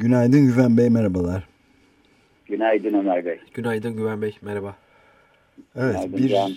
Günaydın 0.00 0.46
Güven 0.46 0.76
Bey, 0.76 0.90
merhabalar. 0.90 1.48
Günaydın 2.46 2.94
Ömer 2.94 3.24
Bey. 3.24 3.38
Günaydın 3.54 3.96
Güven 3.96 4.22
Bey, 4.22 4.36
merhaba. 4.42 4.76
Evet, 5.76 5.94
Günaydın 5.94 6.18
bir 6.18 6.28
Can. 6.28 6.52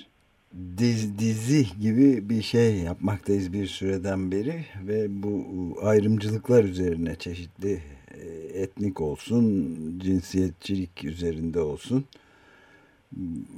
diz, 0.78 1.20
dizi 1.20 1.66
gibi 1.82 2.30
bir 2.30 2.42
şey 2.42 2.76
yapmaktayız 2.76 3.54
bir 3.54 3.68
süreden 3.68 4.32
beri 4.32 4.66
ve 4.88 5.24
bu 5.24 5.46
ayrımcılıklar 5.84 6.64
üzerine 6.64 7.16
çeşitli 7.16 7.82
e, 8.12 8.60
etnik 8.62 9.02
olsun, 9.02 9.76
cinsiyetçilik 10.04 11.04
üzerinde 11.04 11.60
olsun 11.60 12.06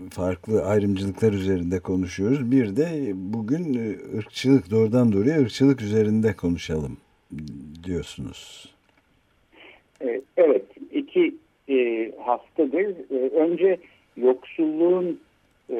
farklı 0.10 0.66
ayrımcılıklar 0.66 1.34
üzerinde 1.34 1.80
konuşuyoruz. 1.80 2.52
Bir 2.52 2.76
de 2.76 3.12
bugün 3.16 3.74
e, 3.74 4.18
ırkçılık 4.18 4.72
doğrudan 4.72 5.14
doğruya 5.14 5.40
ırkçılık 5.42 5.82
üzerinde 5.82 6.34
konuşalım 6.34 6.98
diyorsunuz. 7.84 8.75
Ee, 10.02 10.22
Evet, 10.38 10.66
iki 10.92 11.36
e, 11.70 12.12
haftadır. 12.22 13.12
e, 13.12 13.30
önce 13.30 13.78
yoksulluğun 14.18 15.20
e, 15.70 15.80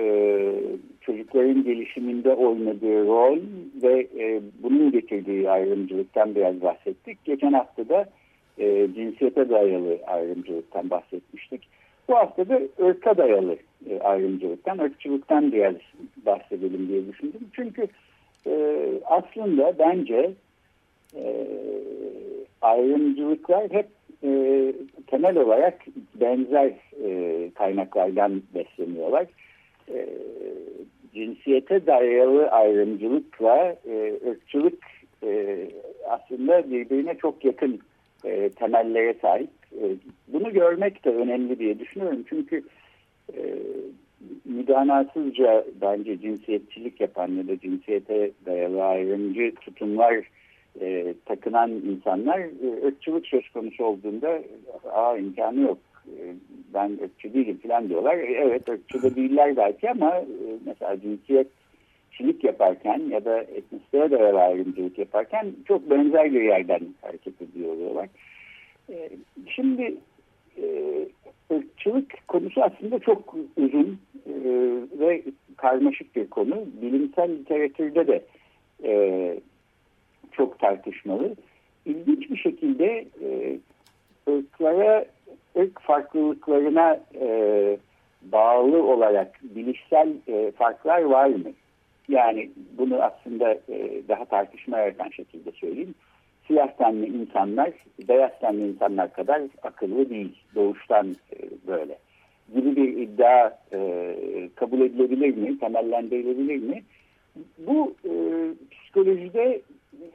çocukların 1.02 1.64
gelişiminde 1.64 2.34
oynadığı 2.34 3.06
rol 3.08 3.40
ve 3.84 4.08
e, 4.20 4.42
bunun 4.64 4.92
getirdiği 4.92 5.50
ayrımcılıktan 5.50 6.36
biraz 6.36 6.62
bahsettik. 6.62 7.26
Geçen 7.26 7.54
hafta 7.54 7.90
da 7.90 8.06
e, 8.58 8.88
cinsiyete 8.96 9.50
dayalı 9.50 9.98
ayrımcılıktan 10.08 10.90
bahsetmiştik. 10.90 11.68
Bu 12.08 12.16
hafta 12.16 12.50
da 12.50 12.62
ırka 12.86 13.18
dayalı 13.18 13.58
e, 13.90 14.00
ayrımcılıktan, 14.00 14.78
ırkçılıktan 14.80 15.52
biraz 15.52 15.76
bahsedelim 16.26 16.88
diye 16.88 17.08
düşündüm. 17.08 17.42
Çünkü 17.54 17.88
e, 18.48 18.86
aslında 19.06 19.80
bence 19.80 20.32
e, 21.16 21.48
ayrımcılıklar 22.62 23.72
hep 23.72 23.88
e, 24.26 24.74
temel 25.08 25.38
olarak 25.38 25.86
benzer 26.16 26.74
e, 27.04 27.50
kaynaklardan 27.56 28.42
besleniyorlar. 28.56 29.26
E, 29.94 30.08
cinsiyete 31.14 31.88
dayalı 31.88 32.48
ayrımcılıkla 32.50 33.76
e, 33.88 34.14
ırkçılık 34.30 34.84
e, 35.24 35.58
aslında 36.10 36.72
birbirine 36.72 37.18
çok 37.18 37.46
yakın 37.46 37.80
e, 38.26 38.50
temellere 38.50 39.14
sahip. 39.22 39.50
E, 39.82 39.84
bunu 40.28 40.54
görmek 40.54 41.06
de 41.06 41.10
önemli 41.10 41.60
diye 41.60 41.80
düşünüyorum. 41.80 42.26
Çünkü 42.30 42.64
e, 43.34 43.40
müdanasızca 44.46 45.66
bence 45.82 46.20
cinsiyetçilik 46.20 47.02
yapan 47.02 47.28
ya 47.28 47.48
da 47.48 47.60
cinsiyete 47.60 48.32
dayalı 48.46 48.84
ayrımcı 48.84 49.56
tutumlar 49.56 50.16
e, 50.82 51.14
takınan 51.26 51.72
insanlar 51.72 52.40
e, 52.40 52.88
ırkçılık 52.88 53.28
söz 53.28 53.50
konusu 53.50 53.86
olduğunda 53.86 54.42
aa 54.94 55.18
imkanı 55.18 55.62
yok 55.62 55.78
e, 56.08 56.20
ben 56.74 56.90
ırkçı 57.04 57.34
değilim 57.34 57.60
falan 57.68 57.90
diyorlar. 57.90 58.18
E, 58.18 58.34
evet 58.34 58.70
ırkçı 58.70 59.04
da 59.04 59.16
değiller 59.16 59.58
belki 59.58 59.92
ama 59.92 60.16
e, 60.16 60.26
mesela 60.66 61.02
cinsiyetçilik 61.02 62.44
yaparken 62.44 63.02
ya 63.10 63.26
da 63.26 63.40
etnisliğe 63.40 64.12
dayalı 64.12 64.40
ayrımcılık 64.40 64.98
yaparken 64.98 65.48
çok 65.68 65.90
benzer 65.90 66.34
bir 66.34 66.42
yerden 66.42 66.82
hareket 67.02 67.42
ediyorlar. 67.42 68.10
E, 68.90 69.10
şimdi 69.48 69.96
e, 70.58 70.66
ırkçılık 71.52 72.28
konusu 72.28 72.62
aslında 72.64 73.00
çok 73.00 73.36
uzun 73.58 74.00
e, 74.26 74.34
ve 75.00 75.24
karmaşık 75.58 76.16
bir 76.16 76.30
konu. 76.30 76.66
Bilimsel 76.82 77.30
literatürde 77.32 78.08
de 78.08 78.26
e, 78.84 78.92
çok 80.38 80.60
tartışmalı. 80.60 81.36
İlginç 81.86 82.32
bir 82.32 82.38
şekilde 82.38 83.06
e, 83.22 83.58
ırklara, 84.30 85.06
ırk 85.58 85.82
farklılıklarına 85.82 87.00
e, 87.22 87.78
bağlı 88.22 88.84
olarak 88.84 89.40
bilişsel 89.44 90.10
e, 90.28 90.52
farklar 90.52 91.02
var 91.02 91.26
mı? 91.28 91.52
Yani 92.10 92.50
bunu 92.78 93.02
aslında 93.02 93.54
e, 93.54 94.02
daha 94.08 94.26
tartışma 94.26 94.78
yaratan 94.78 95.10
şekilde 95.10 95.52
söyleyeyim. 95.52 95.96
Siyah 96.48 96.68
tenli 96.68 97.06
insanlar, 97.06 97.72
beyaz 98.08 98.40
tenli 98.40 98.68
insanlar 98.68 99.14
kadar 99.14 99.42
akıllı 99.64 100.10
değil. 100.10 100.36
Doğuştan 100.56 101.08
e, 101.08 101.38
böyle. 101.68 101.98
Gibi 102.56 102.76
bir 102.76 102.98
iddia 102.98 103.58
e, 103.74 104.16
kabul 104.56 104.82
edilebilir 104.82 105.38
mi? 105.38 105.60
Temellendirilebilir 105.60 106.58
mi? 106.58 106.84
Bu 107.58 107.96
e, 108.06 108.12
psikolojide 108.72 109.62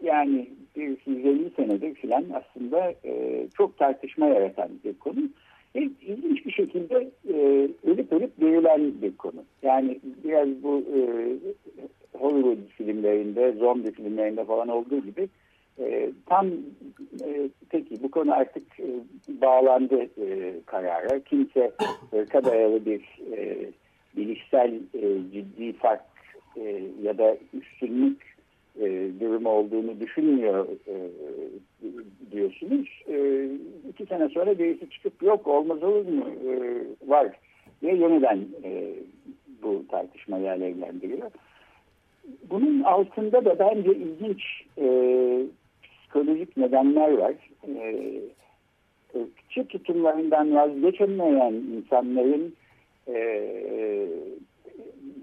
yani 0.02 0.48
bir 0.76 0.96
150 1.06 1.50
senedir 1.56 1.94
filan 1.94 2.24
aslında 2.34 2.94
e, 3.04 3.46
çok 3.56 3.78
tartışma 3.78 4.26
yaratan 4.26 4.68
bir 4.84 4.94
konu. 4.94 5.20
E, 5.74 5.80
ilginç 5.80 6.46
bir 6.46 6.52
şekilde 6.52 7.10
e, 7.28 7.68
ölüp 7.84 8.12
ölüp 8.12 8.42
verilen 8.42 9.02
bir 9.02 9.16
konu. 9.16 9.44
Yani 9.62 9.98
biraz 10.24 10.48
bu 10.62 10.84
e, 10.96 11.00
Hollywood 12.18 12.68
filmlerinde, 12.76 13.52
zombi 13.52 13.92
filmlerinde 13.92 14.44
falan 14.44 14.68
olduğu 14.68 15.00
gibi 15.00 15.28
e, 15.78 16.10
tam 16.26 16.46
e, 17.24 17.48
peki 17.70 18.02
bu 18.02 18.10
konu 18.10 18.32
artık 18.32 18.80
e, 18.80 18.88
bağlandı 19.28 20.02
e, 20.02 20.54
karara. 20.66 21.20
Kimse 21.20 21.72
ırka 22.14 22.44
dayalı 22.44 22.86
bir 22.86 23.02
e, 23.36 23.70
bilişsel 24.16 24.74
e, 24.94 25.30
ciddi 25.32 25.72
fark 25.72 26.09
e, 26.56 26.82
ya 27.02 27.18
da 27.18 27.36
üstünlük 27.54 28.36
e, 28.80 29.10
durum 29.20 29.46
olduğunu 29.46 30.00
düşünmüyor 30.00 30.66
e, 30.88 30.94
diyorsunuz. 32.32 32.88
E, 33.08 33.48
iki 33.88 34.06
sene 34.06 34.28
sonra 34.28 34.58
birisi 34.58 34.90
çıkıp 34.90 35.22
yok 35.22 35.46
olmaz 35.46 35.82
olur 35.82 36.06
mu 36.06 36.26
e, 36.48 36.82
var 37.10 37.32
diye 37.82 37.96
yeniden 37.96 38.48
e, 38.64 38.94
bu 39.62 39.84
tartışmayı 39.90 40.50
alevlendiriyor. 40.50 41.30
Bunun 42.50 42.82
altında 42.82 43.44
da 43.44 43.58
bence 43.58 43.90
ilginç 43.90 44.42
e, 44.78 44.86
psikolojik 45.82 46.56
nedenler 46.56 47.12
var. 47.12 47.34
E, 47.68 48.20
tutumlarından 49.68 50.54
vazgeçemeyen 50.54 51.52
insanların 51.52 52.54
e, 53.08 53.16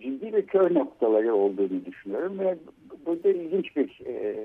ciddi 0.02 0.34
bir 0.34 0.42
kör 0.42 0.74
noktaları 0.76 1.36
olduğunu 1.36 1.86
düşünüyorum 1.86 2.40
ve 2.40 2.58
burada 3.06 3.30
ilginç 3.30 3.76
bir 3.76 4.02
e, 4.06 4.36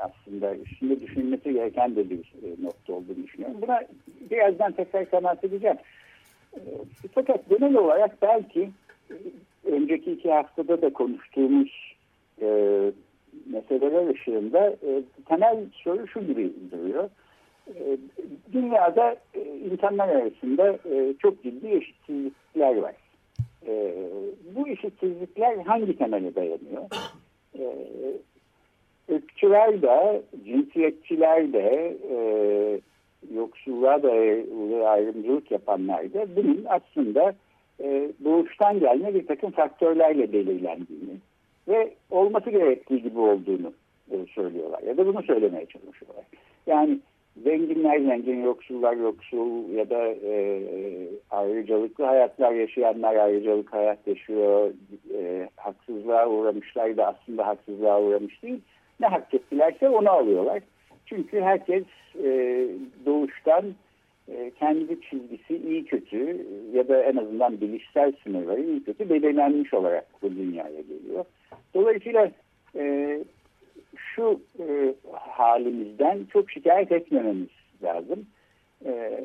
aslında 0.00 0.56
üstünde 0.56 1.00
düşünülmesi 1.00 1.52
gereken 1.52 1.96
de 1.96 2.10
bir 2.10 2.18
e, 2.18 2.64
nokta 2.64 2.92
olduğunu 2.92 3.22
düşünüyorum. 3.22 3.56
Buna 3.62 3.80
birazdan 4.30 4.72
tekrar 4.72 5.04
temas 5.04 5.44
edeceğim. 5.44 5.76
E, 6.56 6.60
fakat 7.14 7.48
genel 7.48 7.74
olarak 7.74 8.22
belki 8.22 8.70
e, 9.10 9.14
önceki 9.64 10.12
iki 10.12 10.30
haftada 10.30 10.82
da 10.82 10.92
konuştuğumuz 10.92 11.94
e, 12.42 12.46
meseleler 13.46 14.14
ışığında 14.14 14.70
e, 14.70 15.02
temel 15.28 15.56
soru 15.72 16.08
şu 16.08 16.20
gibi 16.26 16.52
duruyor. 16.72 17.10
E, 17.68 17.96
dünyada 18.52 19.16
e, 19.34 19.40
insanlar 19.40 20.08
arasında 20.08 20.78
e, 20.90 21.14
çok 21.18 21.42
ciddi 21.42 21.68
eşitsizlikler 21.68 22.76
var. 22.76 22.94
E, 23.66 23.94
bu 24.54 24.68
eşitsizlikler 24.68 25.56
hangi 25.56 25.96
temele 25.98 26.34
dayanıyor? 26.34 26.82
E, 27.58 29.14
ırkçılar 29.14 29.82
da, 29.82 30.22
cinsiyetçiler 30.44 31.52
de, 31.52 31.96
e, 32.10 32.16
yoksulluğa 33.34 34.02
da 34.02 34.10
ayrımcılık 34.88 35.50
yapanlar 35.50 36.14
da 36.14 36.36
bunun 36.36 36.64
aslında 36.68 37.34
e, 37.80 38.10
doğuştan 38.24 38.80
gelme 38.80 39.14
bir 39.14 39.26
takım 39.26 39.50
faktörlerle 39.50 40.32
belirlendiğini 40.32 41.16
ve 41.68 41.94
olması 42.10 42.50
gerektiği 42.50 43.02
gibi 43.02 43.18
olduğunu 43.18 43.72
e, 44.10 44.16
söylüyorlar 44.34 44.82
ya 44.82 44.96
da 44.96 45.06
bunu 45.06 45.22
söylemeye 45.22 45.66
çalışıyorlar. 45.66 46.24
Yani 46.66 46.98
zenginler 47.36 47.98
zengin, 47.98 48.44
yoksullar 48.44 48.96
yoksul 48.96 49.70
ya 49.74 49.90
da 49.90 50.08
e, 50.08 50.62
ayrıcalıklı 51.30 52.04
hayatlar 52.04 52.52
yaşayanlar 52.52 53.16
ayrıcalık 53.16 53.72
hayat 53.72 54.06
yaşıyor. 54.06 54.70
E, 55.14 55.48
haksızlığa 55.56 56.28
uğramışlar 56.28 56.96
da 56.96 57.06
aslında 57.06 57.46
haksızlığa 57.46 58.02
uğramış 58.02 58.42
değil. 58.42 58.60
Ne 59.00 59.06
hak 59.06 59.34
ettilerse 59.34 59.88
onu 59.88 60.10
alıyorlar. 60.10 60.62
Çünkü 61.06 61.40
herkes 61.40 61.84
e, 62.24 62.66
doğuştan 63.06 63.64
e, 64.28 64.50
kendi 64.50 65.00
çizgisi 65.00 65.56
iyi 65.56 65.84
kötü 65.84 66.46
ya 66.72 66.88
da 66.88 67.02
en 67.02 67.16
azından 67.16 67.60
bilişsel 67.60 68.12
sınırları 68.24 68.62
iyi 68.62 68.84
kötü 68.84 69.10
belirlenmiş 69.10 69.74
olarak 69.74 70.06
bu 70.22 70.30
dünyaya 70.30 70.80
geliyor. 70.80 71.24
Dolayısıyla 71.74 72.30
e, 72.76 73.18
şu 73.96 74.40
e, 74.58 74.94
halimizden 75.12 76.26
çok 76.32 76.50
şikayet 76.50 76.92
etmememiz 76.92 77.48
lazım. 77.82 78.26
E, 78.84 79.20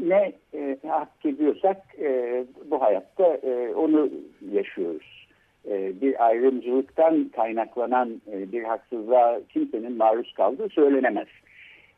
ne 0.00 0.32
e, 0.54 0.78
hak 0.88 1.08
ediyorsak 1.24 1.76
e, 1.98 2.44
bu 2.70 2.82
hayatta 2.82 3.36
e, 3.42 3.74
onu 3.74 4.10
yaşıyoruz. 4.52 5.26
E, 5.68 6.00
bir 6.00 6.26
ayrımcılıktan 6.26 7.30
kaynaklanan 7.36 8.20
e, 8.32 8.52
bir 8.52 8.62
haksızlığa 8.62 9.40
kimsenin 9.48 9.96
maruz 9.96 10.32
kaldığı 10.32 10.68
söylenemez. 10.68 11.28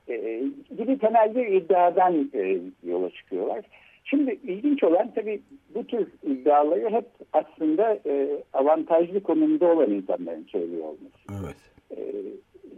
E, 0.08 0.42
gibi 0.76 0.98
temel 0.98 1.34
bir 1.34 1.46
iddiadan 1.46 2.30
e, 2.34 2.58
yola 2.84 3.10
çıkıyorlar. 3.10 3.64
Şimdi 4.10 4.38
ilginç 4.44 4.84
olan 4.84 5.10
tabii 5.14 5.40
bu 5.74 5.84
tür 5.84 6.06
iddiaları 6.22 6.90
hep 6.90 7.06
aslında 7.32 7.98
e, 8.06 8.28
avantajlı 8.52 9.22
konumda 9.22 9.66
olan 9.66 9.90
insanların 9.90 10.46
söylüyor 10.52 10.84
olması. 10.84 11.44
Evet. 11.44 11.56
E, 11.90 12.00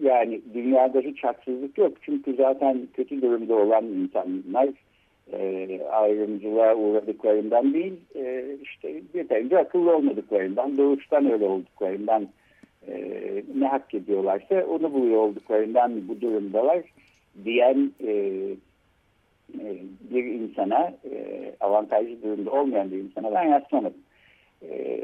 yani 0.03 0.41
dünyada 0.55 1.01
hiç 1.01 1.25
haksızlık 1.25 1.79
yok. 1.79 1.93
Çünkü 2.03 2.35
zaten 2.35 2.89
kötü 2.95 3.23
durumda 3.23 3.55
olan 3.55 3.85
insanlar 3.85 4.69
e, 5.33 5.81
ayrımcılığa 5.91 6.75
uğradıklarından 6.75 7.75
değil, 7.75 7.95
e, 8.17 8.57
işte 8.63 9.03
yeterince 9.15 9.59
akıllı 9.59 9.97
olmadıklarından, 9.97 10.79
doğuştan 10.79 11.33
öyle 11.33 11.45
olduklarından 11.45 12.29
e, 12.89 12.95
ne 13.55 13.67
hak 13.67 13.95
ediyorlarsa 13.95 14.65
onu 14.65 14.93
buluyor 14.93 15.21
olduklarından 15.21 16.09
bu 16.09 16.21
durumdalar 16.21 16.83
diyen 17.45 17.93
e, 18.07 18.33
bir 20.11 20.25
insana, 20.25 20.95
e, 21.11 21.53
avantajlı 21.61 22.23
durumda 22.23 22.51
olmayan 22.51 22.91
bir 22.91 22.97
insana 22.97 23.35
ben 23.35 23.53
rastlamadım. 23.53 24.01
E, 24.63 24.99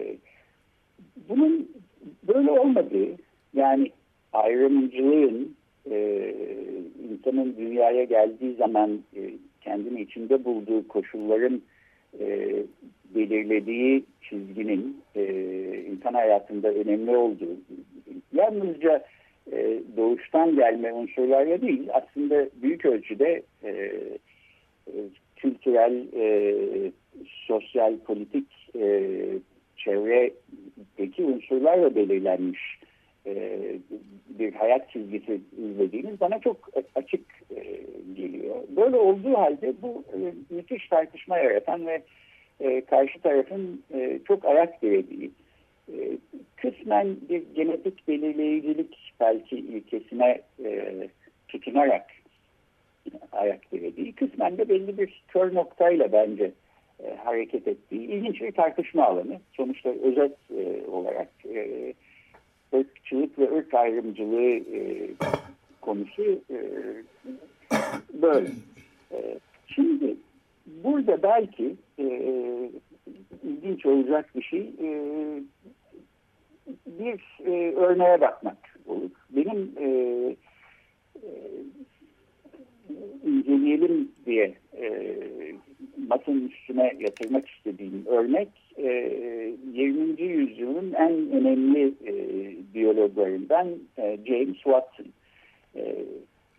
bunun 1.28 1.68
böyle 2.28 2.50
olmadığı, 2.50 3.08
yani 3.54 3.90
ayrımcılığın 4.32 5.56
e, 5.90 6.34
insanın 7.10 7.56
dünyaya 7.58 8.04
geldiği 8.04 8.54
zaman 8.54 9.00
e, 9.16 9.20
kendini 9.60 10.00
içinde 10.00 10.44
bulduğu 10.44 10.88
koşulların 10.88 11.62
e, 12.20 12.54
belirlediği 13.14 14.04
çizginin 14.22 15.02
e, 15.16 15.24
insan 15.92 16.14
hayatında 16.14 16.68
önemli 16.74 17.16
olduğu, 17.16 17.56
yalnızca 18.32 19.04
e, 19.52 19.78
doğuştan 19.96 20.56
gelme 20.56 20.92
unsurlarla 20.92 21.60
değil, 21.60 21.88
aslında 21.92 22.48
büyük 22.62 22.84
ölçüde 22.84 23.42
e, 23.62 23.68
e, 23.68 24.18
kültürel, 25.36 26.06
e, 26.16 26.54
sosyal, 27.46 27.98
politik 27.98 28.46
e, 28.76 29.10
çevredeki 29.76 31.24
unsurlarla 31.24 31.94
belirlenmiş 31.96 32.78
e, 33.26 33.58
bir 34.28 34.52
hayat 34.52 34.90
çizgisi 34.90 35.40
izlediğimiz 35.58 36.20
bana 36.20 36.38
çok 36.38 36.70
açık 36.94 37.20
e, 37.56 37.62
geliyor. 38.16 38.56
Böyle 38.76 38.96
olduğu 38.96 39.34
halde 39.34 39.74
bu 39.82 40.04
e, 40.12 40.18
müthiş 40.54 40.88
tartışma 40.88 41.38
yaratan 41.38 41.86
ve 41.86 42.02
e, 42.60 42.80
karşı 42.80 43.20
tarafın 43.20 43.82
e, 43.94 44.18
çok 44.28 44.44
ayak 44.44 44.82
dirediği, 44.82 45.30
e, 45.88 45.96
kısmen 46.56 47.16
bir 47.28 47.42
genetik 47.54 48.08
belirleyicilik 48.08 49.12
belki 49.20 49.56
ilkesine 49.56 50.40
e, 50.64 50.94
tutunarak 51.48 52.06
ayak 53.32 53.72
dirediği, 53.72 54.12
kısmen 54.12 54.58
de 54.58 54.68
belli 54.68 54.98
bir 54.98 55.22
kör 55.28 55.54
noktayla 55.54 56.12
bence 56.12 56.52
e, 57.04 57.16
hareket 57.16 57.68
ettiği 57.68 58.00
ilginç 58.00 58.40
bir 58.40 58.52
tartışma 58.52 59.04
alanı. 59.04 59.40
Sonuçta 59.52 59.88
özet 59.88 60.36
e, 60.50 60.86
olarak 60.86 61.28
e, 61.54 61.92
ırkçılık 62.74 63.38
ve 63.38 63.56
ırk 63.56 63.74
ayrımcılığı 63.74 64.76
e, 64.76 65.10
konusu 65.80 66.40
e, 66.50 66.58
böyle. 68.12 68.48
E, 69.12 69.38
şimdi 69.66 70.16
burada 70.66 71.22
belki 71.22 71.74
e, 71.98 72.04
ilginç 73.42 73.86
olacak 73.86 74.30
bir 74.36 74.42
şey 74.42 74.60
e, 74.60 74.88
bir 76.86 77.20
e, 77.46 77.74
örneğe 77.74 78.20
bakmak 78.20 78.56
olur. 78.86 79.10
Benim 79.30 79.72
e, 79.80 79.86
inceleyelim 83.64 84.08
diye 84.26 84.54
e, 84.80 85.16
masanın 86.08 86.48
üstüne 86.48 86.94
yatırmak 87.00 87.48
istediğim 87.48 88.06
örnek 88.06 88.48
e, 88.78 88.88
20. 89.72 90.22
yüzyılın 90.22 90.92
en 90.92 91.12
önemli 91.30 91.94
e, 92.06 92.14
biyologlarından 92.74 93.68
e, 93.98 94.18
James 94.26 94.54
Watson. 94.54 95.06
E, 95.76 95.96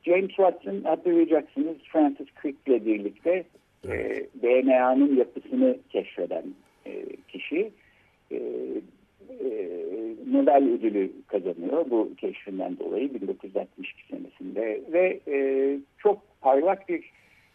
James 0.03 0.27
Watson 0.27 0.81
hatırlayacaksınız 0.83 1.77
Francis 1.91 2.27
Crick 2.41 2.57
ile 2.67 2.85
birlikte 2.85 3.43
e, 3.87 4.25
DNA'nın 4.41 5.15
yapısını 5.15 5.77
keşfeden 5.89 6.43
e, 6.85 7.05
kişi. 7.27 7.71
E, 8.31 8.37
e, 9.29 9.69
Nobel 10.31 10.69
ödülü 10.69 11.11
kazanıyor 11.27 11.89
bu 11.89 12.15
keşfinden 12.17 12.79
dolayı 12.79 13.13
1962 13.13 14.07
senesinde 14.07 14.81
ve 14.91 15.19
e, 15.27 15.77
parlak 16.45 16.89
bir 16.89 17.12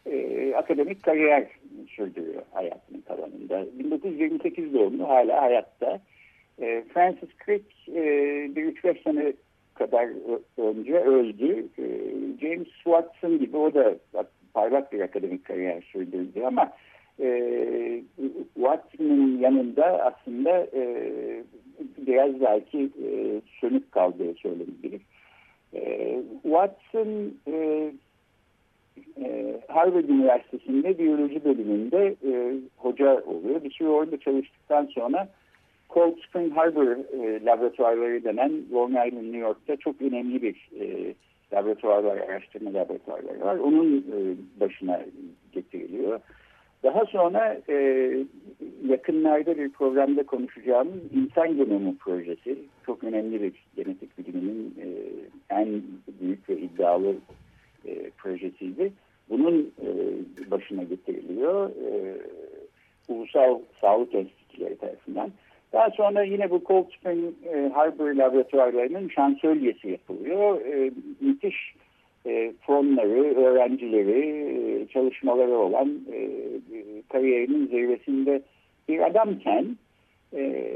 e, 0.07 0.55
akademik 0.55 1.03
kariyer 1.03 1.47
sürdürüyor 1.89 2.43
hayatının 2.53 3.01
kalanında. 3.01 3.67
1928 3.79 4.75
doğumlu 4.75 5.09
hala 5.09 5.43
hayatta. 5.43 6.01
E, 6.63 6.85
Francis 6.95 7.31
Crick 7.47 7.65
e, 7.89 8.03
bir 8.57 8.77
3-5 8.77 9.03
sene 9.03 9.33
kadar 9.75 10.09
önce 10.59 10.99
öldü. 10.99 11.67
E, 11.79 11.85
James 12.41 12.69
Watson 12.85 13.39
gibi 13.39 13.57
o 13.57 13.75
da 13.75 13.95
parlak 14.55 14.93
bir 14.93 15.01
akademik 15.01 15.45
kariyer 15.45 15.83
sürdürdü 15.83 16.43
ama 16.43 16.73
e, 17.21 18.03
Watson'ın 18.55 19.39
yanında 19.39 19.85
aslında 20.05 20.67
e, 20.75 21.13
biraz 21.99 22.41
belki 22.41 22.79
e, 22.79 23.41
sönük 23.61 23.93
kaldığı 23.93 24.35
söylenebilir. 24.35 25.01
E, 25.75 26.17
Watson 26.43 27.35
e, 27.49 27.93
e, 29.25 29.61
Harvard 29.69 30.09
Üniversitesi'nde 30.09 30.99
biyoloji 30.99 31.45
bölümünde 31.45 32.17
e, 32.27 32.55
hoca 32.77 33.23
oluyor. 33.25 33.65
Bir 33.65 33.71
süre 33.71 33.89
orada 33.89 34.21
çalıştıktan 34.21 34.87
sonra 34.87 35.29
Cold 35.95 36.19
Spring 36.29 36.57
Harbor 36.57 36.87
e, 36.87 37.45
laboratuvarları 37.45 38.25
denen 38.25 38.53
Long 38.73 38.91
Island, 38.91 39.23
New 39.25 39.39
York'ta 39.39 39.77
çok 39.77 40.03
önemli 40.03 40.43
bir 40.43 40.71
e, 40.81 41.15
laboratuvarlar, 41.53 42.17
araştırma 42.17 42.75
laboratuvarları 42.75 43.41
var. 43.41 43.57
Onun 43.57 43.99
e, 43.99 44.19
başına 44.61 45.01
getiriliyor. 45.53 46.21
Daha 46.83 47.05
sonra 47.05 47.61
e, 47.69 47.75
yakınlarda 48.89 49.59
bir 49.59 49.69
programda 49.69 50.23
konuşacağımız 50.23 51.01
insan 51.13 51.57
genomu 51.57 51.97
projesi 51.97 52.59
çok 52.87 53.05
önemli 53.05 53.43
bir 53.43 53.53
genetik 53.77 54.19
biliminin 54.19 54.75
e, 54.81 54.87
en 55.51 55.83
büyük 56.21 56.49
ve 56.49 56.59
iddialı 56.59 57.15
e, 57.87 58.11
projesiydi. 58.11 58.93
Bunun 59.31 59.73
e, 59.83 59.91
başına 60.51 60.83
getiriliyor 60.83 61.71
e, 61.71 62.17
ulusal 63.09 63.59
sağlık 63.81 64.15
enstitüleri 64.15 64.79
tarafından. 64.79 65.31
Daha 65.73 65.91
sonra 65.91 66.23
yine 66.23 66.51
bu 66.51 66.63
Cold 66.67 66.85
Spring 66.99 67.35
e, 67.55 67.69
Harbor 67.75 68.13
laboratuvarlarının 68.13 69.09
şansölyesi 69.09 69.89
yapılıyor. 69.91 70.61
E, 70.61 70.91
müthiş 71.21 71.75
e, 72.27 72.53
fonları, 72.61 73.35
öğrencileri, 73.35 74.21
e, 74.83 74.87
çalışmaları 74.89 75.59
olan 75.59 76.01
e, 76.13 76.29
kariyerinin 77.09 77.67
zirvesinde 77.67 78.43
bir 78.89 79.07
adamken 79.07 79.77
e, 80.37 80.73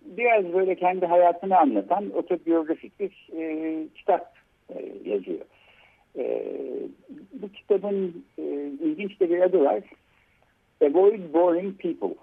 biraz 0.00 0.52
böyle 0.52 0.74
kendi 0.74 1.06
hayatını 1.06 1.58
anlatan 1.58 2.10
otobiyografik 2.10 3.00
bir 3.00 3.28
e, 3.36 3.76
kitap 3.94 4.32
e, 4.74 4.74
yazıyor. 5.04 5.40
E, 6.18 6.42
bu 7.32 7.48
kitabın 7.52 8.24
e, 8.38 8.42
ilginç 8.80 9.20
de 9.20 9.30
bir 9.30 9.40
adı 9.40 9.64
var. 9.64 9.82
Avoid 10.82 11.34
Boring 11.34 11.78
People. 11.78 12.14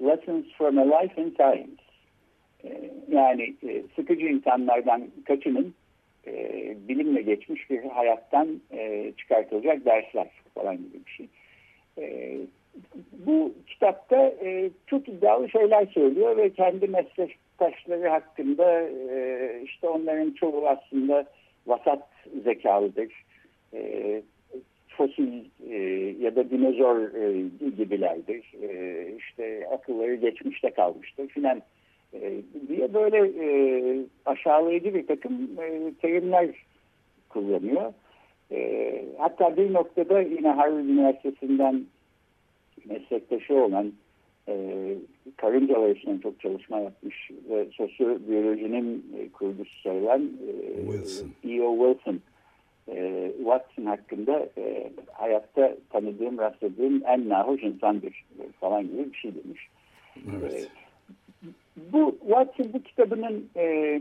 Lessons 0.00 0.46
from 0.58 0.78
a 0.78 0.84
Life 0.84 1.22
in 1.22 1.30
Science. 1.30 1.82
E, 2.64 2.90
yani 3.08 3.54
e, 3.68 3.82
sıkıcı 3.96 4.26
insanlardan 4.26 5.08
kaçının 5.24 5.74
e, 6.26 6.76
bilimle 6.88 7.22
geçmiş 7.22 7.70
bir 7.70 7.82
hayattan 7.82 8.60
e, 8.72 9.12
çıkartılacak 9.16 9.84
dersler 9.84 10.28
falan 10.54 10.76
gibi 10.76 11.06
bir 11.06 11.10
şey. 11.10 11.28
E, 11.98 12.36
bu 13.12 13.54
kitapta 13.66 14.32
e, 14.42 14.70
çok 14.86 15.08
iddialı 15.08 15.48
şeyler 15.48 15.86
söylüyor 15.86 16.36
ve 16.36 16.50
kendi 16.50 16.88
meslektaşları 16.88 18.08
hakkında 18.08 18.80
e, 19.10 19.60
işte 19.64 19.88
onların 19.88 20.30
çoğu 20.30 20.68
aslında 20.68 21.26
vasat 21.66 22.08
zekalıdır. 22.44 23.24
E, 23.74 24.22
fosil 24.88 25.44
e, 25.70 25.76
ya 26.20 26.36
da 26.36 26.50
dinozor 26.50 27.14
e, 27.14 27.42
gibilerdir. 27.76 28.52
E, 28.62 29.12
işte 29.18 29.68
akılları 29.72 30.14
geçmişte 30.14 30.70
kalmıştır 30.70 31.28
filan 31.28 31.62
e, 32.14 32.32
diye 32.68 32.94
böyle 32.94 33.18
e, 33.44 33.48
aşağılayıcı 34.26 34.94
bir 34.94 35.06
takım 35.06 35.48
e, 35.60 35.94
terimler 36.02 36.48
kullanıyor. 37.28 37.92
E, 38.52 39.04
hatta 39.18 39.56
bir 39.56 39.72
noktada 39.72 40.20
yine 40.20 40.48
Harvard 40.48 40.84
Üniversitesi'nden 40.84 41.84
meslektaşı 42.84 43.54
olan 43.54 43.92
karıncalar 45.36 45.96
üstüne 45.96 46.20
çok 46.20 46.40
çalışma 46.40 46.78
yapmış 46.78 47.30
ve 47.50 47.66
sosyobiyolojinin 47.72 49.06
e, 49.18 49.28
kurucusu 49.28 49.80
sayılan 49.82 50.22
e, 50.22 50.76
Wilson. 50.76 51.30
E.O. 51.48 51.76
Wilson 51.76 52.20
e, 52.88 53.32
Watson 53.36 53.84
hakkında 53.84 54.48
e, 54.58 54.90
hayatta 55.12 55.76
tanıdığım, 55.90 56.38
rastladığım 56.38 57.02
en 57.06 57.28
nahoş 57.28 57.62
insandır 57.62 58.24
falan 58.60 58.82
gibi 58.82 59.12
bir 59.12 59.18
şey 59.18 59.32
demiş. 59.34 59.68
Evet. 60.40 60.52
E, 60.52 60.80
bu 61.92 62.18
Watson 62.20 62.72
bu 62.72 62.82
kitabının 62.82 63.48
e, 63.56 64.00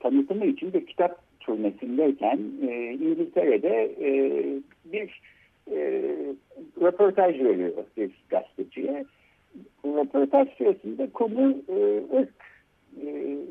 tanıtımı 0.00 0.46
için 0.46 0.72
bir 0.72 0.86
kitap 0.86 1.20
turnesindeyken 1.40 2.38
e, 2.68 2.92
İngiltere'de 2.92 3.94
e, 4.00 4.10
bir 4.84 5.20
e, 5.70 6.02
röportaj 6.80 7.40
veriyor 7.40 7.72
bir 7.96 8.10
gazeteciye. 8.28 9.04
Bu 9.84 9.96
röportaj 9.96 10.48
sırasında 10.58 11.10
konu 11.10 11.56
e, 11.68 11.76
ırk 12.18 12.34
e, 13.02 13.06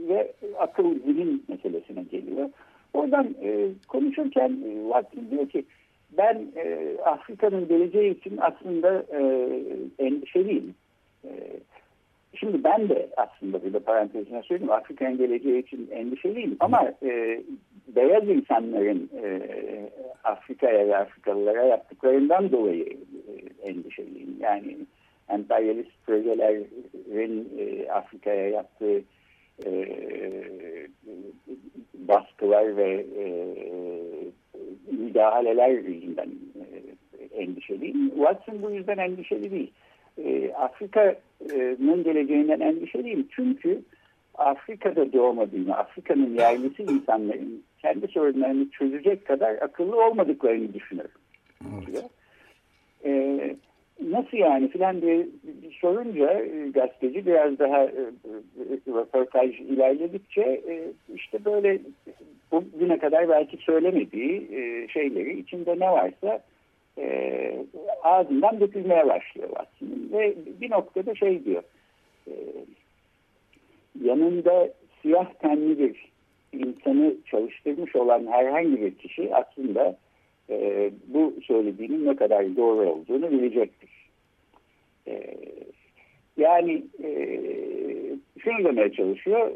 ve 0.09 0.33
akıl 0.59 0.99
zihin 0.99 1.43
meselesine 1.47 2.03
geliyor. 2.03 2.49
Oradan 2.93 3.35
e, 3.41 3.67
konuşurken 3.87 4.49
e, 4.49 4.83
Watson 4.83 5.31
diyor 5.31 5.49
ki 5.49 5.65
ben 6.17 6.47
e, 6.55 6.97
Afrika'nın 7.05 7.67
geleceği 7.67 8.19
için 8.19 8.37
aslında 8.37 9.05
e, 9.11 9.49
endişeliyim. 9.99 10.75
E, 11.25 11.29
Şimdi 12.35 12.63
ben 12.63 12.89
de 12.89 13.09
aslında 13.17 13.63
bir 13.63 13.73
de 13.73 13.79
parantezine 13.79 14.41
söyleyeyim 14.41 14.71
Afrika'nın 14.71 15.17
geleceği 15.17 15.63
için 15.63 15.89
endişeliyim 15.91 16.57
ama 16.59 16.93
e, 17.03 17.41
beyaz 17.87 18.29
insanların 18.29 19.09
e, 19.23 19.41
Afrika'ya 20.23 20.87
ve 20.87 20.97
Afrikalılara 20.97 21.63
yaptıklarından 21.63 22.51
dolayı 22.51 22.97
e, 23.27 23.69
endişeliyim. 23.69 24.37
Yani 24.39 24.77
emperyalist 25.29 26.05
projelerin 26.05 27.49
e, 27.57 27.91
Afrika'ya 27.91 28.49
yaptığı 28.49 29.01
e, 29.65 29.87
baskılar 31.93 32.77
ve 32.77 33.05
e, 33.17 33.25
müdahaleler 34.91 35.69
yüzünden 35.69 36.29
e, 37.19 37.41
endişeliyim. 37.41 38.09
Watson 38.09 38.61
bu 38.61 38.71
yüzden 38.71 38.97
endişeli 38.97 39.51
değil 39.51 39.71
e, 40.17 40.53
Afrika'nın 40.53 42.03
geleceğinden 42.03 42.59
endişeliyim. 42.59 43.27
Çünkü 43.35 43.81
Afrika'da 44.35 45.13
doğmadığını, 45.13 45.77
Afrika'nın 45.77 46.35
yerlisi 46.37 46.83
insanların 46.83 47.63
kendi 47.81 48.07
sorunlarını 48.07 48.69
çözecek 48.69 49.25
kadar 49.25 49.55
akıllı 49.61 50.05
olmadıklarını 50.05 50.73
düşünüyorum. 50.73 51.21
Evet. 51.89 52.09
E, 54.13 54.15
nasıl 54.15 54.37
yani 54.37 54.69
filan 54.69 55.01
diye 55.01 55.27
sorunca 55.81 56.39
e, 56.39 56.69
gazeteci 56.73 57.25
biraz 57.25 57.59
daha 57.59 57.83
e, 57.83 58.11
röportaj 58.87 59.59
ilerledikçe 59.59 60.41
e, 60.41 60.91
işte 61.15 61.45
böyle 61.45 61.79
bugüne 62.51 62.97
kadar 62.97 63.29
belki 63.29 63.57
söylemediği 63.57 64.47
e, 64.51 64.87
şeyleri 64.87 65.39
içinde 65.39 65.79
ne 65.79 65.91
varsa 65.91 66.43
e, 66.97 67.55
ağzından 68.03 68.59
dökülmeye 68.59 69.07
başlıyor 69.07 69.49
Watson'ın. 69.49 70.09
Ve 70.13 70.35
bir 70.61 70.71
noktada 70.71 71.15
şey 71.15 71.45
diyor, 71.45 71.63
e, 72.27 72.33
yanında 74.03 74.69
siyah 75.01 75.33
tenli 75.33 75.79
bir 75.79 76.13
insanı 76.53 77.13
çalıştırmış 77.25 77.95
olan 77.95 78.27
herhangi 78.27 78.81
bir 78.81 78.95
kişi 78.95 79.35
aslında 79.35 79.97
e, 80.49 80.89
bu 81.07 81.33
söylediğinin 81.43 82.05
ne 82.05 82.15
kadar 82.15 82.55
doğru 82.55 82.89
olduğunu 82.89 83.31
bilecektir. 83.31 84.02
E, 85.07 85.35
yani 86.37 86.83
e, 87.03 87.09
şunu 88.39 88.63
demeye 88.63 88.91
çalışıyor, 88.91 89.51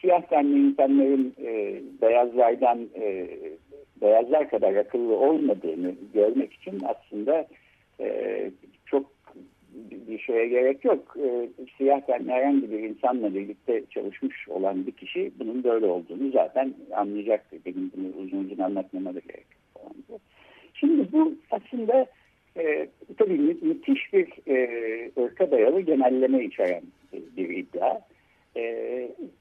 siyah 0.00 0.22
tenli 0.22 0.58
insanların 0.58 1.34
e, 1.42 1.80
beyazlardan 2.02 2.88
e, 3.00 3.28
beyazlar 4.02 4.50
kadar 4.50 4.74
akıllı 4.74 5.16
olmadığını 5.16 5.94
görmek 6.14 6.52
için 6.52 6.80
aslında 6.84 7.46
e, 8.00 8.50
çok 8.86 9.06
bir 9.90 10.18
şeye 10.18 10.48
gerek 10.48 10.84
yok. 10.84 11.16
E, 11.24 11.48
siyah 11.78 12.00
tenli 12.00 12.30
herhangi 12.32 12.70
bir 12.70 12.78
insanla 12.78 13.34
birlikte 13.34 13.82
çalışmış 13.90 14.48
olan 14.48 14.86
bir 14.86 14.92
kişi 14.92 15.32
bunun 15.38 15.64
böyle 15.64 15.86
olduğunu 15.86 16.30
zaten 16.30 16.74
anlayacaktır. 16.94 17.60
Benim 17.66 17.90
bunu 17.96 18.24
uzun 18.24 18.44
uzun 18.44 18.62
anlatmama 18.62 19.14
da 19.14 19.18
gerek 19.18 19.46
yok. 20.08 20.20
Şimdi 20.74 21.12
bu 21.12 21.34
aslında 21.50 22.06
e, 22.56 22.88
tabii 23.18 23.38
mü 23.38 23.56
müthiş 23.62 24.12
bir 24.12 24.28
e, 24.48 25.10
ırka 25.18 25.50
dayalı 25.50 25.80
genelleme 26.00 26.44
içeren 26.44 26.82
bir 27.12 27.48
iddia. 27.48 28.00
E, 28.56 28.62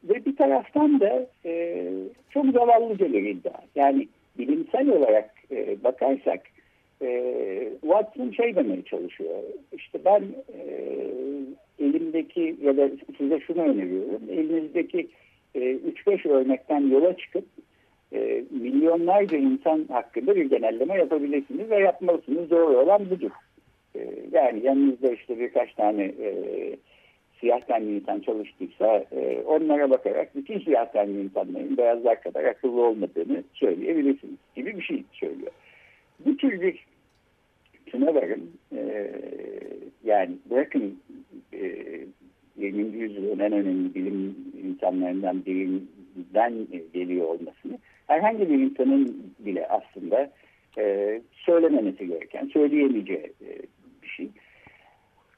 ve 0.03 0.25
bir 0.25 0.35
taraftan 0.35 0.99
da 0.99 1.27
e, 1.45 1.85
çok 2.29 2.45
zavallıca 2.45 3.13
bir 3.13 3.25
iddia. 3.25 3.61
Yani 3.75 4.07
bilimsel 4.37 4.89
olarak 4.89 5.29
e, 5.51 5.83
bakarsak 5.83 6.41
e, 7.01 7.69
Watson 7.81 8.31
şey 8.31 8.55
demeye 8.55 8.81
çalışıyor. 8.81 9.35
İşte 9.73 9.99
ben 10.05 10.23
e, 10.53 10.63
elimdeki 11.79 12.55
ya 12.61 12.77
da 12.77 12.89
size 13.17 13.39
şunu 13.39 13.61
öneriyorum. 13.61 14.21
Elinizdeki 14.29 15.07
e, 15.55 15.59
3-5 15.59 16.29
örnekten 16.29 16.87
yola 16.91 17.17
çıkıp 17.17 17.45
e, 18.13 18.43
milyonlarca 18.51 19.37
insan 19.37 19.85
hakkında 19.91 20.35
bir 20.35 20.45
genelleme 20.45 20.97
yapabilirsiniz 20.97 21.69
ve 21.69 21.79
yapmalısınız. 21.79 22.49
Doğru 22.49 22.77
olan 22.77 23.09
budur. 23.09 23.31
E, 24.33 24.37
yani 24.37 24.65
yanınızda 24.65 25.11
işte 25.11 25.39
birkaç 25.39 25.73
tane 25.73 26.03
e, 26.03 26.31
siyah 27.39 27.61
tenli 27.61 27.95
insan 27.95 28.19
çalıştıysa 28.19 29.05
e, 29.11 29.41
onlara 29.45 29.89
bakarak 29.89 30.35
bütün 30.35 30.59
siyah 30.59 30.85
tenli 30.85 31.21
insanların 31.21 31.77
beyazlar 31.77 32.21
kadar 32.21 32.43
akıllı 32.43 32.81
olmadığını 32.81 33.43
söyleyebilirsiniz 33.53 34.37
gibi 34.55 34.77
bir 34.77 34.83
şey 34.83 35.03
söylüyor. 35.11 35.51
Bu 36.25 36.37
tür 36.37 36.61
bir 36.61 36.85
şuna 37.91 38.15
varın 38.15 38.51
e, 38.75 39.11
yani 40.03 40.31
bırakın 40.49 40.99
e, 41.53 41.85
20. 42.57 42.97
yüzyılın 42.97 43.39
en 43.39 43.51
önemli 43.51 43.95
bilim 43.95 44.35
insanlarından 44.63 45.45
birinden 45.45 46.53
geliyor 46.93 47.27
olmasını 47.27 47.77
herhangi 48.07 48.49
bir 48.49 48.59
insanın 48.59 49.33
bile 49.39 49.67
aslında 49.67 50.31
e, 50.77 51.21
söylememesi 51.31 52.07
gereken, 52.07 52.47
söyleyemeyeceği 52.47 53.33
e, 53.41 53.49
şey. 54.19 54.29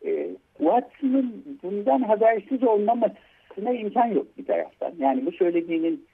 E, 0.05 0.27
Watson'ın 0.57 1.59
bundan 1.63 2.01
habersiz 2.01 2.63
olmamasına 2.63 3.71
imkan 3.73 4.07
yok 4.07 4.27
bir 4.38 4.45
taraftan. 4.45 4.93
Yani 5.00 5.25
bu 5.25 5.31
söylediğinin 5.31 6.05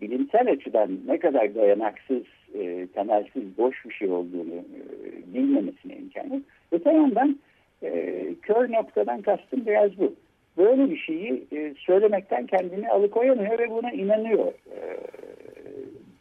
bilimsel 0.00 0.50
açıdan 0.50 0.98
ne 1.06 1.18
kadar 1.18 1.54
dayanaksız, 1.54 2.22
e, 2.54 2.86
temelsiz, 2.94 3.58
boş 3.58 3.84
bir 3.84 3.94
şey 3.94 4.10
olduğunu 4.10 4.54
e, 4.54 5.34
bilmemesine 5.34 5.96
imkan 5.96 6.34
yok. 6.34 6.42
Öte 6.72 6.92
yandan 6.92 7.38
e, 7.82 8.24
kör 8.42 8.72
noktadan 8.72 9.22
kastım 9.22 9.66
biraz 9.66 9.98
bu. 9.98 10.14
Böyle 10.56 10.90
bir 10.90 10.96
şeyi 10.96 11.44
e, 11.52 11.74
söylemekten 11.78 12.46
kendini 12.46 12.88
alıkoyamıyor 12.88 13.58
ve 13.58 13.70
buna 13.70 13.92
inanıyor. 13.92 14.46
E, 14.46 14.78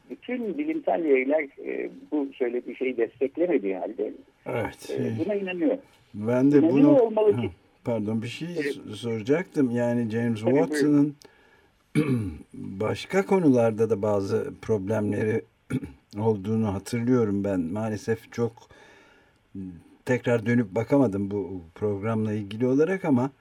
bütün 0.10 0.58
bilimsel 0.58 1.06
yaylar 1.06 1.44
e, 1.66 1.90
bu 2.12 2.28
söylediği 2.34 2.76
şeyi 2.76 2.98
desteklemediği 2.98 3.76
halde 3.76 4.12
evet. 4.56 4.90
e, 4.90 5.26
buna 5.26 5.36
inanıyor. 5.36 5.78
Ben 6.14 6.52
de 6.52 6.72
bunu 6.72 7.02
olmalı 7.02 7.42
ki, 7.42 7.52
pardon 7.84 8.22
bir 8.22 8.28
şey 8.28 8.48
evet. 8.60 8.76
soracaktım. 8.96 9.72
Yani 9.72 10.10
James 10.10 10.40
Watson'ın 10.40 11.16
başka 12.54 13.26
konularda 13.26 13.90
da 13.90 14.02
bazı 14.02 14.54
problemleri 14.62 15.42
olduğunu 16.20 16.74
hatırlıyorum 16.74 17.44
ben. 17.44 17.60
Maalesef 17.60 18.32
çok 18.32 18.54
tekrar 20.06 20.46
dönüp 20.46 20.76
bakamadım 20.76 21.32
bu 21.32 21.62
programla 21.76 22.34
ilgili 22.34 22.68
olarak 22.68 23.06
ama 23.06 23.32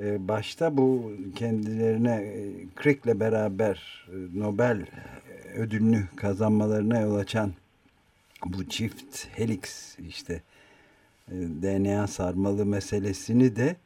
e, 0.00 0.28
başta 0.28 0.76
bu 0.76 1.12
kendilerine 1.36 2.14
e, 2.14 2.52
Crick'le 2.82 3.20
beraber 3.20 4.08
e, 4.08 4.40
Nobel 4.40 4.86
ödülünü 5.56 6.04
kazanmalarına 6.16 7.00
yol 7.00 7.16
açan 7.16 7.52
bu 8.44 8.68
çift 8.68 9.26
helix 9.36 9.98
işte 10.08 10.42
e, 11.28 11.34
DNA 11.34 12.06
sarmalı 12.06 12.66
meselesini 12.66 13.56
de 13.56 13.76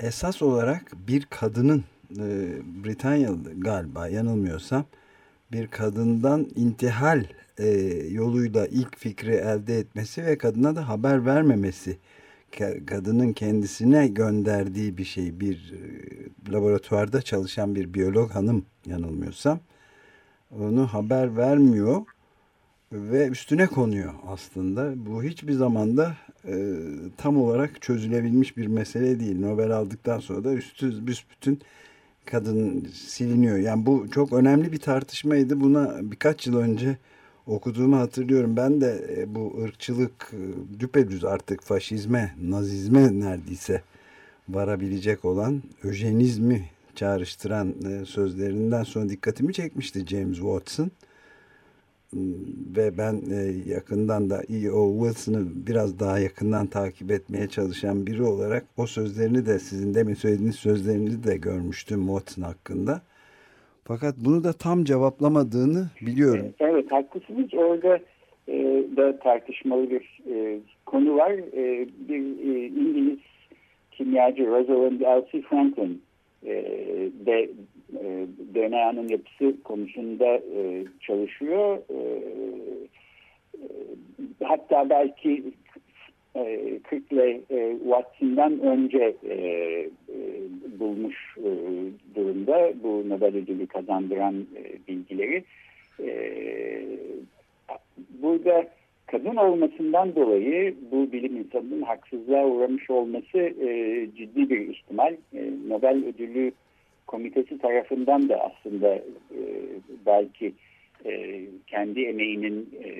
esas 0.00 0.42
olarak 0.42 0.92
bir 1.08 1.26
kadının 1.30 1.84
e, 2.18 2.50
Britanyalı 2.84 3.60
galiba 3.60 4.08
yanılmıyorsam 4.08 4.84
bir 5.52 5.66
kadından 5.66 6.48
intihal 6.56 7.24
e, 7.58 7.68
yoluyla 8.10 8.66
ilk 8.66 8.98
fikri 8.98 9.34
elde 9.34 9.78
etmesi 9.78 10.26
ve 10.26 10.38
kadına 10.38 10.76
da 10.76 10.88
haber 10.88 11.26
vermemesi 11.26 11.98
kadının 12.86 13.32
kendisine 13.32 14.08
gönderdiği 14.08 14.98
bir 14.98 15.04
şey 15.04 15.40
bir 15.40 15.72
e, 15.72 16.52
laboratuvarda 16.52 17.22
çalışan 17.22 17.74
bir 17.74 17.94
biyolog 17.94 18.30
hanım 18.30 18.66
yanılmıyorsam 18.86 19.60
onu 20.50 20.86
haber 20.86 21.36
vermiyor 21.36 22.02
ve 22.92 23.28
üstüne 23.28 23.66
konuyor 23.66 24.14
aslında. 24.26 25.06
Bu 25.06 25.22
hiçbir 25.22 25.52
zamanda 25.52 26.16
e, 26.46 26.74
tam 27.16 27.36
olarak 27.42 27.82
çözülebilmiş 27.82 28.56
bir 28.56 28.66
mesele 28.66 29.20
değil. 29.20 29.40
Nobel 29.40 29.70
aldıktan 29.70 30.18
sonra 30.18 30.44
da 30.44 30.52
üstü 30.52 31.06
büsbütün 31.06 31.60
kadın 32.24 32.88
siliniyor. 32.94 33.56
Yani 33.56 33.86
bu 33.86 34.06
çok 34.10 34.32
önemli 34.32 34.72
bir 34.72 34.78
tartışmaydı. 34.78 35.60
Buna 35.60 35.96
birkaç 36.02 36.46
yıl 36.46 36.56
önce 36.56 36.96
okuduğumu 37.46 37.96
hatırlıyorum. 37.96 38.56
Ben 38.56 38.80
de 38.80 39.16
e, 39.16 39.34
bu 39.34 39.60
ırkçılık 39.62 40.32
e, 40.32 40.80
düpedüz 40.80 41.24
artık 41.24 41.62
faşizme, 41.62 42.34
nazizme 42.42 43.20
neredeyse 43.20 43.82
varabilecek 44.48 45.24
olan 45.24 45.62
öjenizmi 45.82 46.70
çağrıştıran 46.94 47.74
e, 47.90 48.04
sözlerinden 48.04 48.84
sonra 48.84 49.08
dikkatimi 49.08 49.52
çekmişti 49.52 50.06
James 50.06 50.36
Watson. 50.36 50.90
Ve 52.76 52.98
ben 52.98 53.20
yakından 53.66 54.30
da 54.30 54.42
E.O. 54.42 55.04
Wilson'ı 55.04 55.66
biraz 55.66 56.00
daha 56.00 56.18
yakından 56.18 56.66
takip 56.66 57.10
etmeye 57.10 57.48
çalışan 57.48 58.06
biri 58.06 58.22
olarak 58.22 58.64
o 58.76 58.86
sözlerini 58.86 59.46
de 59.46 59.58
sizin 59.58 59.94
demin 59.94 60.14
söylediğiniz 60.14 60.56
sözlerinizi 60.56 61.24
de 61.24 61.36
görmüştüm 61.36 62.06
Watson 62.06 62.42
hakkında. 62.42 63.02
Fakat 63.84 64.14
bunu 64.24 64.44
da 64.44 64.52
tam 64.52 64.84
cevaplamadığını 64.84 65.86
biliyorum. 66.00 66.54
Evet 66.60 66.92
haklısınız. 66.92 67.54
Orada 67.54 67.98
e, 68.48 68.84
da 68.96 69.18
tartışmalı 69.18 69.90
bir 69.90 70.20
e, 70.30 70.58
konu 70.86 71.16
var. 71.16 71.32
E, 71.32 71.88
bir 72.08 72.20
e, 72.20 72.66
İngiliz 72.66 73.18
kimyacı 73.92 74.46
Rosalind 74.46 75.00
Elsie 75.00 75.42
Franklin 75.42 76.02
e, 76.46 76.54
de 77.26 77.50
e, 77.94 78.26
DNA'nın 78.54 79.08
yapısı 79.08 79.62
konusunda 79.62 80.26
e, 80.36 80.84
çalışıyor. 81.00 81.78
E, 81.78 82.00
hatta 84.44 84.90
belki 84.90 85.42
e, 86.36 86.44
Crick'le 86.90 87.50
e, 87.50 87.76
Watson'dan 87.78 88.60
önce 88.60 89.14
bulmuş 90.80 91.36
durumda 92.14 92.72
bu 92.82 93.08
Nobel 93.08 93.36
ödülü 93.36 93.66
kazandıran 93.66 94.46
bilgileri. 94.88 95.44
Burada 98.22 98.68
kadın 99.06 99.36
olmasından 99.36 100.14
dolayı 100.14 100.74
bu 100.92 101.12
bilim 101.12 101.36
insanının 101.36 101.82
haksızlığa 101.82 102.46
uğramış 102.46 102.90
olması 102.90 103.52
ciddi 104.16 104.50
bir 104.50 104.68
ihtimal. 104.68 105.16
Nobel 105.68 106.04
ödülü 106.04 106.52
komitesi 107.08 107.58
tarafından 107.58 108.28
da 108.28 108.50
aslında 108.50 108.94
e, 108.94 109.40
belki 110.06 110.52
e, 111.06 111.40
kendi 111.66 112.00
emeğinin 112.02 112.68
e, 112.84 112.90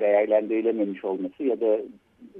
değerlendirilememiş 0.00 1.04
olması 1.04 1.42
ya 1.42 1.60
da 1.60 1.78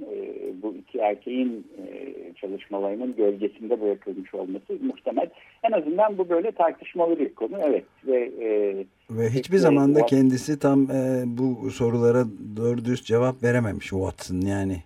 e, 0.01 0.17
bu 0.63 0.75
iki 0.75 0.97
erkeğin 0.97 1.67
e, 1.77 2.13
çalışmalarının 2.41 3.15
gölgesinde 3.15 3.81
bırakılmış 3.81 4.33
olması 4.33 4.73
muhtemel. 4.81 5.29
En 5.63 5.71
azından 5.71 6.17
bu 6.17 6.29
böyle 6.29 6.51
tartışmalı 6.51 7.19
bir 7.19 7.33
konu. 7.33 7.57
Evet 7.63 7.85
ve 8.07 8.31
e, 8.41 8.75
ve 9.09 9.29
hiçbir 9.29 9.57
zaman 9.57 9.95
da 9.95 10.05
kendisi 10.05 10.59
tam 10.59 10.91
e, 10.91 11.23
bu 11.25 11.71
sorulara 11.71 12.25
doğru 12.57 12.85
dürüst 12.85 13.05
cevap 13.05 13.43
verememiş 13.43 13.87
Watson 13.87 14.41
yani 14.41 14.77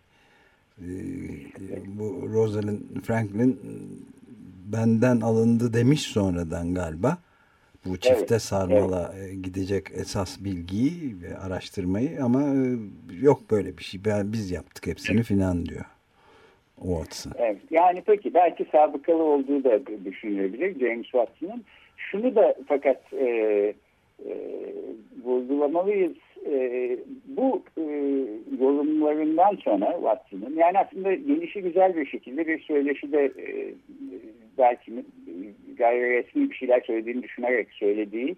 e, 0.78 0.88
bu 1.88 2.30
Rosalind 2.34 2.80
Franklin 3.04 3.60
benden 4.74 5.22
alındı 5.22 5.74
demiş 5.74 6.02
sonradan 6.02 6.74
galiba 6.74 7.18
bu 7.86 7.98
çifte 7.98 8.26
evet, 8.30 8.42
sarmala 8.42 9.14
evet. 9.18 9.44
gidecek 9.44 9.84
esas 9.94 10.44
bilgiyi 10.44 11.16
ve 11.22 11.38
araştırmayı 11.38 12.24
ama 12.24 12.42
e, 12.42 12.60
yok 13.22 13.42
böyle 13.52 13.78
bir 13.78 13.84
şey. 13.84 14.02
Ben, 14.06 14.34
biz 14.34 14.52
yaptık 14.52 14.88
hepsini 14.88 15.24
filan 15.24 15.66
diyor. 15.66 15.86
Watson. 16.76 17.32
Evet, 17.38 17.58
yani 17.72 18.04
peki 18.06 18.34
belki 18.34 18.66
sabıkalı 18.72 19.24
olduğu 19.24 19.64
da 19.64 19.80
düşünülebilir 20.06 20.80
James 20.80 21.04
Watson'ın. 21.06 21.64
Şunu 21.98 22.36
da 22.36 22.56
fakat 22.68 23.14
e, 23.14 23.26
e, 24.26 24.34
vurgulamalıyız. 25.24 26.14
E, 26.46 26.98
bu 27.28 27.62
e, 27.78 27.84
yorumlarından 28.60 29.56
sonra 29.56 29.92
Watson'ın 29.92 30.56
yani 30.56 30.80
aslında 30.80 31.14
gelişi 31.14 31.62
güzel 31.62 31.96
bir 31.96 32.06
şekilde 32.06 32.48
bir 32.48 32.60
söyleşide 32.60 33.26
e, 33.26 33.74
belki 34.58 34.92
gayri 35.78 36.10
resmi 36.10 36.50
bir 36.50 36.56
şeyler 36.56 36.82
söylediğini 36.82 37.24
düşünerek 37.24 37.68
söylediği 37.72 38.36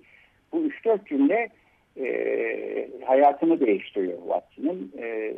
bu 0.51 0.57
3-4 0.57 1.05
cümle 1.05 1.49
e, 1.99 2.89
hayatını 3.05 3.59
değiştiriyor 3.59 4.17
Watson'ın. 4.17 4.91
E, 4.97 5.33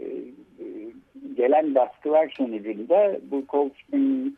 gelen 1.38 1.76
baskılar 1.76 2.34
sonucunda 2.38 3.20
bu 3.32 3.44
Cold 3.50 3.72
Spring 3.72 4.34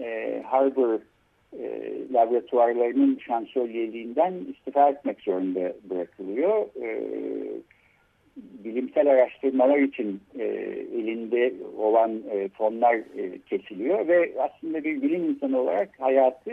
e, 0.00 0.42
Harbor 0.46 1.00
e, 1.58 1.92
laboratuvarlarının 2.12 3.18
şansölyeliğinden 3.26 4.34
istifa 4.56 4.88
etmek 4.88 5.20
zorunda 5.20 5.72
bırakılıyor. 5.90 6.66
E, 6.82 7.00
bilimsel 8.64 9.10
araştırmalar 9.10 9.78
için 9.78 10.20
e, 10.38 10.44
elinde 10.98 11.52
olan 11.78 12.22
e, 12.30 12.48
fonlar 12.48 12.94
e, 12.94 13.38
kesiliyor 13.46 14.08
ve 14.08 14.32
aslında 14.38 14.84
bir 14.84 15.02
bilim 15.02 15.24
insanı 15.24 15.60
olarak 15.60 16.00
hayatı 16.00 16.50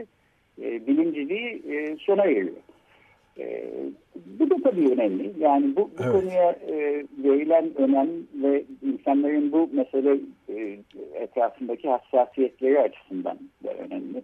e, 0.61 0.87
bilimciliği 0.87 1.61
e, 1.71 1.97
sona 1.97 2.23
eriyor. 2.23 2.55
E, 3.39 3.73
bu 4.39 4.49
da 4.49 4.55
tabii 4.63 4.91
önemli. 4.91 5.33
Yani 5.39 5.75
bu, 5.75 5.81
bu 5.81 6.03
evet. 6.03 6.11
konuya 6.11 6.51
e, 6.51 7.05
verilen 7.23 7.77
önem 7.77 8.09
ve 8.33 8.63
insanların 8.81 9.51
bu 9.51 9.69
mesele 9.73 10.17
e, 10.49 10.77
etrafındaki 11.13 11.89
hassasiyetleri 11.89 12.79
açısından 12.79 13.37
da 13.63 13.73
önemli. 13.73 14.23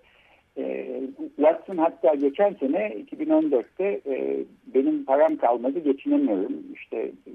E, 0.57 0.87
Watson 1.35 1.77
hatta 1.77 2.15
geçen 2.15 2.53
sene 2.53 2.95
2014'te 3.11 4.01
e, 4.05 4.37
benim 4.75 5.05
param 5.05 5.35
kalmadı 5.35 5.79
geçinemiyorum. 5.79 6.53
İşte 6.75 6.97
e, 6.97 7.31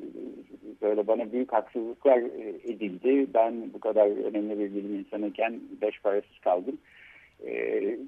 böyle 0.82 1.06
bana 1.06 1.32
büyük 1.32 1.52
haksızlıklar 1.52 2.18
e, 2.18 2.72
edildi. 2.72 3.26
Ben 3.34 3.72
bu 3.74 3.80
kadar 3.80 4.06
önemli 4.06 4.58
bir 4.58 4.74
bilim 4.74 4.98
insanıyken 4.98 5.60
beş 5.82 6.00
parasız 6.00 6.38
kaldım. 6.44 6.78
E, 7.46 7.52
e, 7.52 7.98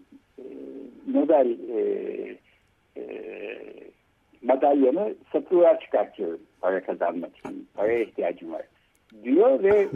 Nobel 1.13 1.57
e, 1.77 1.81
e, 2.97 3.05
madalyonu 4.43 5.15
satılığa 5.33 5.81
çıkartıyorum 5.81 6.41
para 6.61 6.81
kazanmak 6.81 7.37
için. 7.37 7.69
Paraya 7.75 8.01
ihtiyacım 8.01 8.53
var 8.53 8.63
diyor 9.25 9.63
ve 9.63 9.89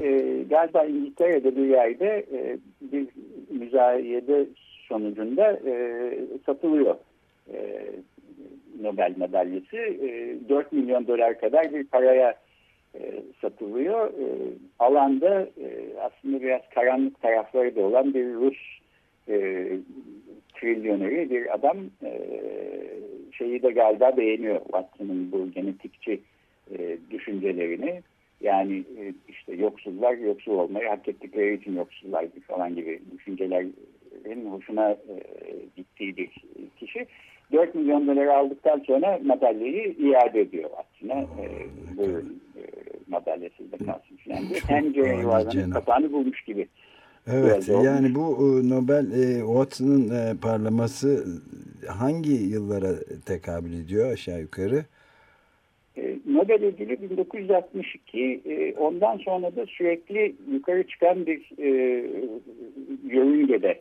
galiba 0.51 0.85
İngiltere'de 0.85 1.57
bir 1.57 1.67
yerde 1.67 2.25
bir 2.81 3.07
müzayede 3.51 4.47
sonucunda 4.89 5.61
satılıyor 6.47 6.97
Nobel 8.83 9.15
madalyası. 9.17 9.77
E, 9.77 10.37
4 10.49 10.73
milyon 10.73 11.07
dolar 11.07 11.41
kadar 11.41 11.75
bir 11.75 11.87
paraya 11.87 12.35
e, 12.94 13.22
satılıyor. 13.40 14.09
E, 14.09 14.26
alanda 14.78 15.40
e, 15.40 15.96
aslında 16.00 16.42
biraz 16.42 16.61
karanlık 16.74 17.22
tarafları 17.22 17.76
da 17.76 17.81
olan 17.81 18.14
bir 18.14 18.35
Rus 18.35 18.59
e, 19.28 19.68
trilyoneri 20.55 21.31
bir 21.31 21.55
adam 21.55 21.78
e, 22.02 22.20
şeyi 23.33 23.62
de 23.62 23.70
galiba 23.70 24.16
beğeniyor 24.16 24.61
Watson'ın 24.62 25.33
bu 25.33 25.50
genetikçi 25.50 26.20
e, 26.78 26.98
düşüncelerini. 27.11 28.02
Yani 28.40 28.78
e, 28.78 29.12
işte 29.28 29.55
yoksullar 29.55 30.14
yoksul 30.14 30.52
olmayı 30.52 30.88
hak 30.88 31.09
ettikleri 31.09 31.55
için 31.55 31.76
yoksullardı 31.76 32.40
falan 32.40 32.74
gibi 32.74 33.00
düşüncelerin 33.18 34.46
hoşuna 34.50 34.90
e, 34.90 35.16
gittiği 35.76 36.16
bir 36.16 36.31
kişi. 36.76 37.07
4 37.52 37.74
milyon 37.74 38.07
dolar 38.07 38.26
aldıktan 38.26 38.78
sonra 38.87 39.20
madalyayı 39.24 39.92
iade 39.92 40.40
ediyor 40.40 40.70
aslında. 40.76 41.14
E, 41.14 41.46
buyurun 41.96 42.41
e, 43.12 43.18
madalyasıyla 43.18 43.79
kalsın 43.79 44.16
falan 44.16 44.48
diye. 44.48 44.61
Tencere 44.61 45.16
yuvarlanıp 45.16 45.72
kapağını 45.72 46.12
bulmuş 46.12 46.42
gibi. 46.42 46.68
Evet 47.27 47.68
yani 47.68 48.14
bu 48.14 48.20
e, 48.20 48.68
Nobel 48.68 49.12
e, 49.12 49.38
Watson'ın 49.38 50.11
e, 50.11 50.40
parlaması 50.40 51.25
hangi 51.88 52.33
yıllara 52.33 52.92
tekabül 53.27 53.72
ediyor 53.85 54.12
aşağı 54.12 54.40
yukarı? 54.40 54.85
E, 55.96 56.18
Nobel 56.27 56.64
ödülü 56.64 57.11
1962 57.11 58.40
e, 58.46 58.75
ondan 58.75 59.16
sonra 59.16 59.57
da 59.57 59.66
sürekli 59.66 60.35
yukarı 60.53 60.87
çıkan 60.87 61.27
bir 61.27 61.51
e, 61.59 61.68
yörüngede 63.05 63.81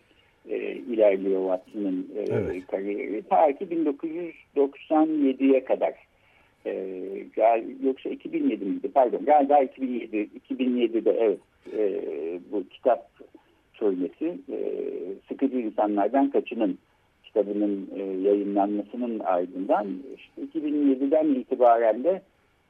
e, 0.49 0.57
ilerliyor 0.71 1.41
Watson'ın 1.41 2.07
e, 2.17 2.21
evet. 2.33 2.67
kariyeri. 2.67 3.23
Ta 3.29 3.57
ki 3.57 3.67
1997'ye 4.55 5.65
kadar. 5.65 5.93
E, 6.65 6.73
yoksa 7.83 8.09
2007 8.09 8.65
miydi? 8.65 8.91
Pardon 8.93 9.25
galiba 9.25 9.59
2007, 9.59 10.29
2007'de 10.49 11.11
evet 11.11 11.39
e, 11.73 12.01
bu 12.51 12.63
kitap 12.69 13.09
söylesi 13.73 14.37
e, 14.51 14.57
sıkıcı 15.27 15.57
insanlardan 15.57 16.29
kaçının 16.29 16.77
kitabının 17.23 17.89
e, 17.95 18.03
yayınlanmasının 18.03 19.19
ardından 19.19 19.87
işte 20.17 20.59
2007'den 20.59 21.25
itibaren 21.27 22.03
de 22.03 22.21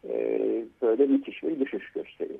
e, 0.10 0.40
böyle 0.82 1.06
müthiş 1.06 1.44
bir 1.44 1.60
düşüş 1.60 1.92
gösteriyor. 1.92 2.40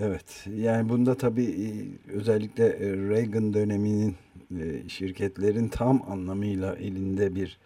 Evet 0.00 0.46
yani 0.56 0.88
bunda 0.88 1.14
tabii 1.14 1.44
e, 1.44 1.68
özellikle 2.12 2.64
e, 2.64 2.92
Reagan 3.08 3.54
döneminin 3.54 4.14
e, 4.50 4.88
şirketlerin 4.88 5.68
tam 5.68 6.02
anlamıyla 6.10 6.76
elinde 6.76 7.34
bir 7.34 7.58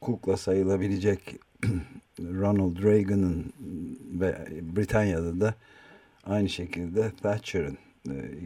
kukla 0.00 0.36
sayılabilecek 0.36 1.18
Ronald 2.20 2.82
Reagan'ın 2.82 3.52
ve 4.20 4.34
Britanya'da 4.76 5.40
da 5.40 5.54
aynı 6.26 6.48
şekilde 6.48 7.10
Thatcher'ın 7.22 7.78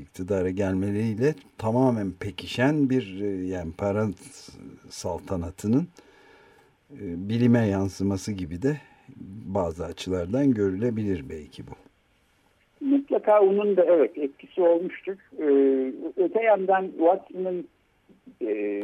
iktidara 0.00 0.50
gelmeleriyle 0.50 1.34
tamamen 1.58 2.12
pekişen 2.20 2.90
bir 2.90 3.18
yani 3.44 3.72
para 3.78 4.06
saltanatının 4.88 5.88
bilime 7.00 7.66
yansıması 7.66 8.32
gibi 8.32 8.62
de 8.62 8.80
bazı 9.46 9.84
açılardan 9.84 10.54
görülebilir 10.54 11.24
belki 11.30 11.62
bu. 11.66 11.70
Mutlaka 12.80 13.40
onun 13.40 13.76
da 13.76 13.84
evet 13.84 14.18
etkisi 14.18 14.62
olmuştur. 14.62 15.16
Ee, 15.38 15.92
öte 16.16 16.42
yandan 16.42 16.88
Watson'ın 16.98 17.68
e, 18.42 18.82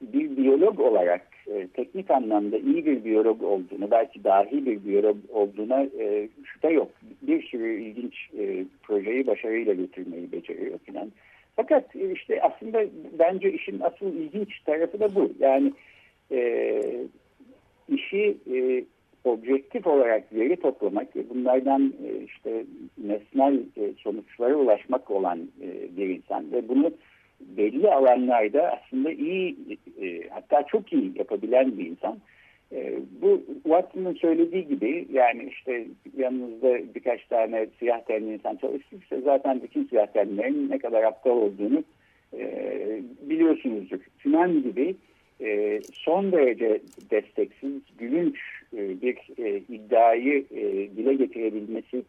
bir 0.00 0.36
biyolog 0.36 0.80
olarak 0.80 1.33
e, 1.50 1.68
teknik 1.74 2.10
anlamda 2.10 2.58
iyi 2.58 2.86
bir 2.86 3.04
biyolog 3.04 3.42
olduğunu, 3.42 3.90
belki 3.90 4.24
dahi 4.24 4.66
bir 4.66 4.84
biyolog 4.84 5.16
olduğuna 5.28 5.82
e, 5.82 6.28
şüphe 6.44 6.68
yok. 6.68 6.90
Bir 7.22 7.42
sürü 7.42 7.82
ilginç 7.82 8.14
e, 8.38 8.64
projeyi 8.82 9.26
başarıyla 9.26 9.74
götürmeyi 9.74 10.32
beceriyor 10.32 10.78
falan. 10.78 11.12
Fakat 11.56 11.96
e, 11.96 12.12
işte 12.12 12.42
aslında 12.42 12.84
bence 13.18 13.52
işin 13.52 13.80
asıl 13.80 14.14
ilginç 14.14 14.60
tarafı 14.60 15.00
da 15.00 15.14
bu. 15.14 15.32
Yani 15.40 15.72
işi 17.88 18.36
objektif 19.24 19.86
olarak 19.86 20.34
veri 20.34 20.56
toplamak 20.56 21.16
ve 21.16 21.30
bunlardan 21.30 21.94
işte 22.24 22.64
nesnel 22.98 23.60
sonuçlara 23.98 24.54
ulaşmak 24.54 25.10
olan 25.10 25.38
bir 25.96 26.08
insan 26.08 26.52
ve 26.52 26.68
bunu 26.68 26.90
belli 27.56 27.90
alanlarda 27.90 28.72
aslında 28.72 29.12
iyi 29.12 29.56
hatta 30.30 30.62
çok 30.62 30.92
iyi 30.92 31.12
yapabilen 31.18 31.78
bir 31.78 31.86
insan. 31.86 32.18
Bu 33.22 33.42
Watson'ın 33.62 34.14
söylediği 34.14 34.68
gibi 34.68 35.06
yani 35.12 35.48
işte 35.50 35.86
yanınızda 36.16 36.94
birkaç 36.94 37.26
tane 37.26 37.66
siyah 37.78 38.00
tenli 38.00 38.34
insan 38.34 38.56
çalıştıysa 38.56 39.20
zaten 39.20 39.62
bütün 39.62 39.84
siyah 39.84 40.06
tenlilerin 40.06 40.70
ne 40.70 40.78
kadar 40.78 41.02
aptal 41.02 41.30
olduğunu 41.30 41.84
biliyorsunuzdur. 43.22 43.98
Tümen 44.18 44.62
gibi 44.62 44.94
son 45.92 46.32
derece 46.32 46.80
desteksiz, 47.10 47.72
gülünç 47.98 48.36
bir 48.72 49.16
iddiayı 49.74 50.44
dile 50.96 51.14
getirebilmesi 51.14 52.02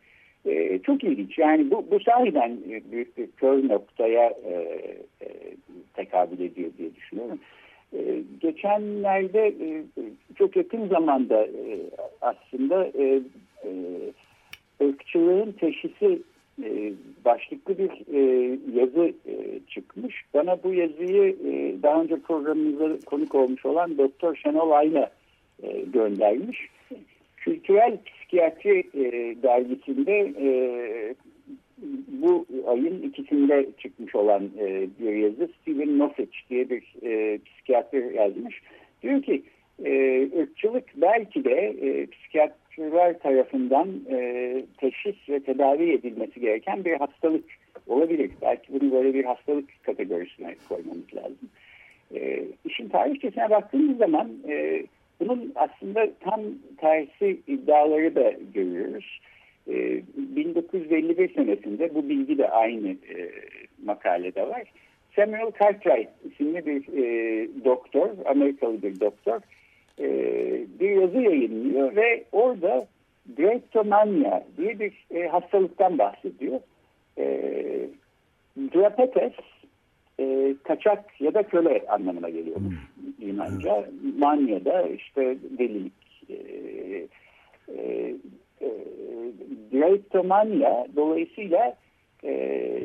çok 0.84 1.04
ilginç. 1.04 1.38
Yani 1.38 1.72
bu, 1.72 1.86
bu 1.92 2.00
sahiden 2.00 2.58
büyük 2.92 3.18
bir 3.18 3.28
kör 3.28 3.70
noktaya 3.70 4.34
tekabül 5.94 6.40
ediyor 6.40 6.72
diye 6.78 6.96
düşünüyorum. 6.96 7.40
geçenlerde 8.42 9.54
çok 10.36 10.56
yakın 10.56 10.88
zamanda 10.88 11.48
aslında 12.22 12.92
ırkçılığın 14.82 15.52
teşhisi 15.52 16.22
e, 16.64 16.94
başlıklı 17.26 17.78
bir 17.78 17.92
e, 18.14 18.50
yazı 18.80 19.14
e, 19.28 19.60
çıkmış. 19.68 20.24
Bana 20.34 20.64
bu 20.64 20.74
yazıyı 20.74 21.36
e, 21.48 21.84
daha 21.84 22.02
önce 22.02 22.20
programımıza 22.20 23.06
konuk 23.06 23.36
olmuş 23.36 23.66
olan 23.66 23.98
Doktor 23.98 24.36
Şenol 24.36 24.72
Ayla 24.72 25.12
e, 25.64 25.82
göndermiş. 25.82 26.68
Kültürel 27.38 27.98
Psikiyatri 28.36 28.84
e, 28.94 29.36
dergisinde 29.44 30.34
e, 30.42 30.50
bu 32.08 32.46
ayın 32.68 33.02
ikisinde 33.02 33.68
çıkmış 33.78 34.16
olan 34.16 34.44
e, 34.60 34.88
bir 35.00 35.14
yazı 35.14 35.50
Steven 35.62 36.00
Nofich 36.00 36.50
diye 36.50 36.70
bir 36.70 36.84
e, 37.04 37.40
psikiyatr 37.46 38.14
yazmış. 38.14 38.62
Diyor 39.04 39.22
ki 39.22 39.44
e, 39.86 40.22
ırkçılık 40.40 40.84
belki 40.96 41.44
de 41.44 41.76
e, 41.82 42.06
psikiyatrlar 42.06 43.20
tarafından 43.20 43.90
e, 44.10 44.66
teşhis 44.78 45.30
ve 45.30 45.40
tedavi 45.40 45.92
edilmesi 45.92 46.40
gereken 46.40 46.86
bir 46.86 46.94
hastalık 46.94 47.46
olabilir. 47.88 48.32
Belki 48.42 48.74
bunu 48.74 48.92
böyle 48.92 49.14
bir 49.14 49.26
hastalık 49.26 49.70
kategorisine 49.84 50.56
koymamız 50.70 51.16
lazım. 51.16 51.50
E, 52.16 52.44
işin 52.66 52.90
tarihçesine 52.90 53.50
baktığımız 53.50 53.98
zaman 53.98 54.30
e, 54.50 54.86
bunun 55.20 55.54
aslında 55.56 56.08
tam 56.20 56.42
tersi 56.78 57.40
iddiaları 57.48 58.16
da 58.16 58.34
görüyoruz. 58.54 59.20
E, 59.68 60.02
1951 60.16 61.34
senesinde 61.34 61.96
bu 61.96 62.10
bilgi 62.10 62.38
de 62.38 62.50
aynı 62.50 62.90
e, 62.90 63.32
makalede 63.86 64.48
var. 64.48 64.64
Samuel 65.16 65.52
Cartwright 65.62 66.10
isimli 66.32 66.66
bir 66.66 67.04
e, 67.04 67.48
doktor, 67.66 68.10
Amerikalı 68.26 68.82
bir 68.82 69.00
doktor 69.00 69.40
e, 70.00 70.08
bir 70.80 70.90
yazı 70.90 71.18
yayınlıyor 71.18 71.96
ve 71.96 72.24
orada 72.32 72.88
Drapetomania 73.38 74.44
diye 74.58 74.80
bir 74.80 75.26
hastalıktan 75.26 75.98
bahsediyor. 75.98 76.60
E, 77.18 77.26
Drapetes 78.58 79.34
kaçak 80.64 81.22
ya 81.22 81.34
da 81.34 81.44
köle 81.44 81.86
anlamına 81.88 82.30
geliyormuş 82.30 82.76
hmm. 82.76 82.95
Yunanca. 83.20 83.90
Manya 84.18 84.66
da 84.66 84.82
işte 84.82 85.38
delilik. 85.58 85.94
E, 86.30 86.36
e, 87.78 88.16
e, 88.62 88.76
dolayısıyla 90.96 91.76
e, 92.24 92.82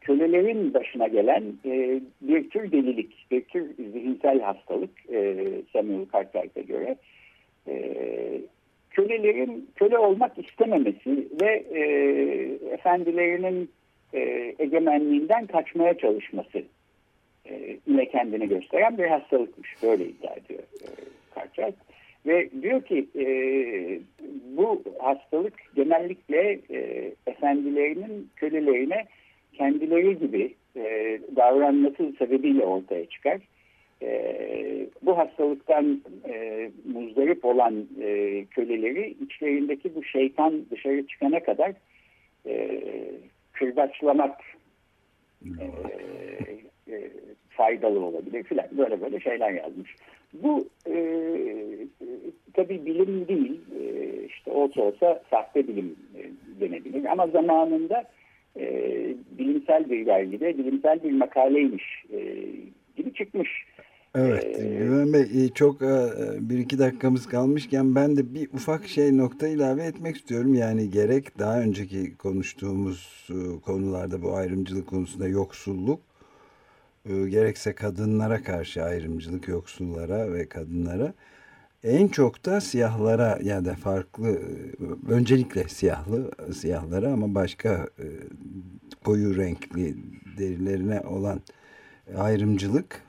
kölelerin 0.00 0.74
başına 0.74 1.08
gelen 1.08 1.42
e, 1.64 2.00
bir 2.20 2.50
tür 2.50 2.72
delilik, 2.72 3.26
bir 3.30 3.44
tür 3.44 3.74
zihinsel 3.92 4.40
hastalık 4.40 4.90
e, 5.12 5.36
Samuel 5.72 6.06
Cartwright'a 6.12 6.60
göre. 6.60 6.96
E, 7.68 7.82
kölelerin 8.90 9.70
köle 9.76 9.98
olmak 9.98 10.38
istememesi 10.38 11.28
ve 11.40 11.64
e, 11.74 11.82
efendilerinin 12.72 13.70
e, 14.14 14.54
egemenliğinden 14.58 15.46
kaçmaya 15.46 15.98
çalışması 15.98 16.62
e, 17.50 17.76
ile 17.86 18.08
kendini 18.08 18.48
gösteren 18.48 18.98
bir 18.98 19.06
hastalıkmış. 19.06 19.82
Böyle 19.82 20.04
iddia 20.04 20.34
ediyor 20.34 20.62
e. 21.34 21.74
Ve 22.26 22.50
diyor 22.62 22.82
ki 22.82 23.06
e, 23.18 23.26
bu 24.56 24.82
hastalık 24.98 25.54
genellikle 25.76 26.58
e, 26.70 27.12
efendilerinin 27.26 28.30
kölelerine 28.36 29.04
kendileri 29.52 30.18
gibi 30.18 30.54
e, 30.76 31.18
davranması 31.36 32.12
sebebiyle 32.18 32.64
ortaya 32.64 33.06
çıkar. 33.06 33.40
E, 34.02 34.86
bu 35.02 35.18
hastalıktan 35.18 36.02
e, 36.28 36.70
muzdarip 36.92 37.44
olan 37.44 37.86
e, 38.02 38.44
köleleri 38.50 39.14
içlerindeki 39.24 39.94
bu 39.94 40.04
şeytan 40.04 40.64
dışarı 40.70 41.06
çıkana 41.06 41.40
kadar 41.40 41.72
e, 42.46 42.82
kırbaçlamak 43.52 44.40
e, 46.90 47.10
faydalı 47.48 48.00
olabilir 48.00 48.42
filan 48.42 48.66
böyle 48.78 49.00
böyle 49.00 49.20
şeyler 49.20 49.50
yazmış. 49.50 49.96
Bu 50.32 50.68
e, 50.86 50.96
tabii 52.54 52.86
bilim 52.86 53.28
değil 53.28 53.60
e, 53.80 54.12
işte 54.26 54.50
olsa 54.50 54.82
olsa 54.82 55.22
sahte 55.30 55.68
bilim 55.68 55.96
denebilir 56.60 57.04
ama 57.04 57.26
zamanında 57.26 58.04
e, 58.56 58.64
bilimsel 59.38 59.90
bir 59.90 60.06
dergide 60.06 60.58
bilimsel 60.58 61.02
bir 61.02 61.12
makaleymiş 61.12 62.04
e, 62.12 62.18
gibi 62.96 63.14
çıkmış. 63.14 63.64
Evet 64.18 64.44
ee, 64.58 64.78
Güven 64.78 65.12
Bey 65.12 65.44
e, 65.44 65.48
çok 65.48 65.82
e, 65.82 66.08
bir 66.40 66.58
iki 66.58 66.78
dakikamız 66.78 67.26
kalmışken 67.26 67.94
ben 67.94 68.16
de 68.16 68.34
bir 68.34 68.48
ufak 68.52 68.88
şey 68.88 69.16
nokta 69.16 69.48
ilave 69.48 69.84
etmek 69.84 70.16
istiyorum. 70.16 70.54
Yani 70.54 70.90
gerek 70.90 71.38
daha 71.38 71.60
önceki 71.60 72.16
konuştuğumuz 72.16 73.28
e, 73.30 73.60
konularda 73.60 74.22
bu 74.22 74.34
ayrımcılık 74.34 74.86
konusunda 74.86 75.28
yoksulluk 75.28 76.00
gerekse 77.06 77.74
kadınlara 77.74 78.42
karşı 78.42 78.82
ayrımcılık 78.82 79.48
yoksullara 79.48 80.32
ve 80.32 80.48
kadınlara 80.48 81.14
en 81.84 82.08
çok 82.08 82.44
da 82.44 82.60
siyahlara 82.60 83.38
yani 83.42 83.64
de 83.64 83.74
farklı 83.74 84.40
öncelikle 85.08 85.68
siyahlı 85.68 86.30
siyahlara 86.54 87.12
ama 87.12 87.34
başka 87.34 87.88
koyu 89.04 89.36
renkli 89.36 89.96
derilerine 90.38 91.00
olan 91.00 91.40
ayrımcılık 92.16 93.05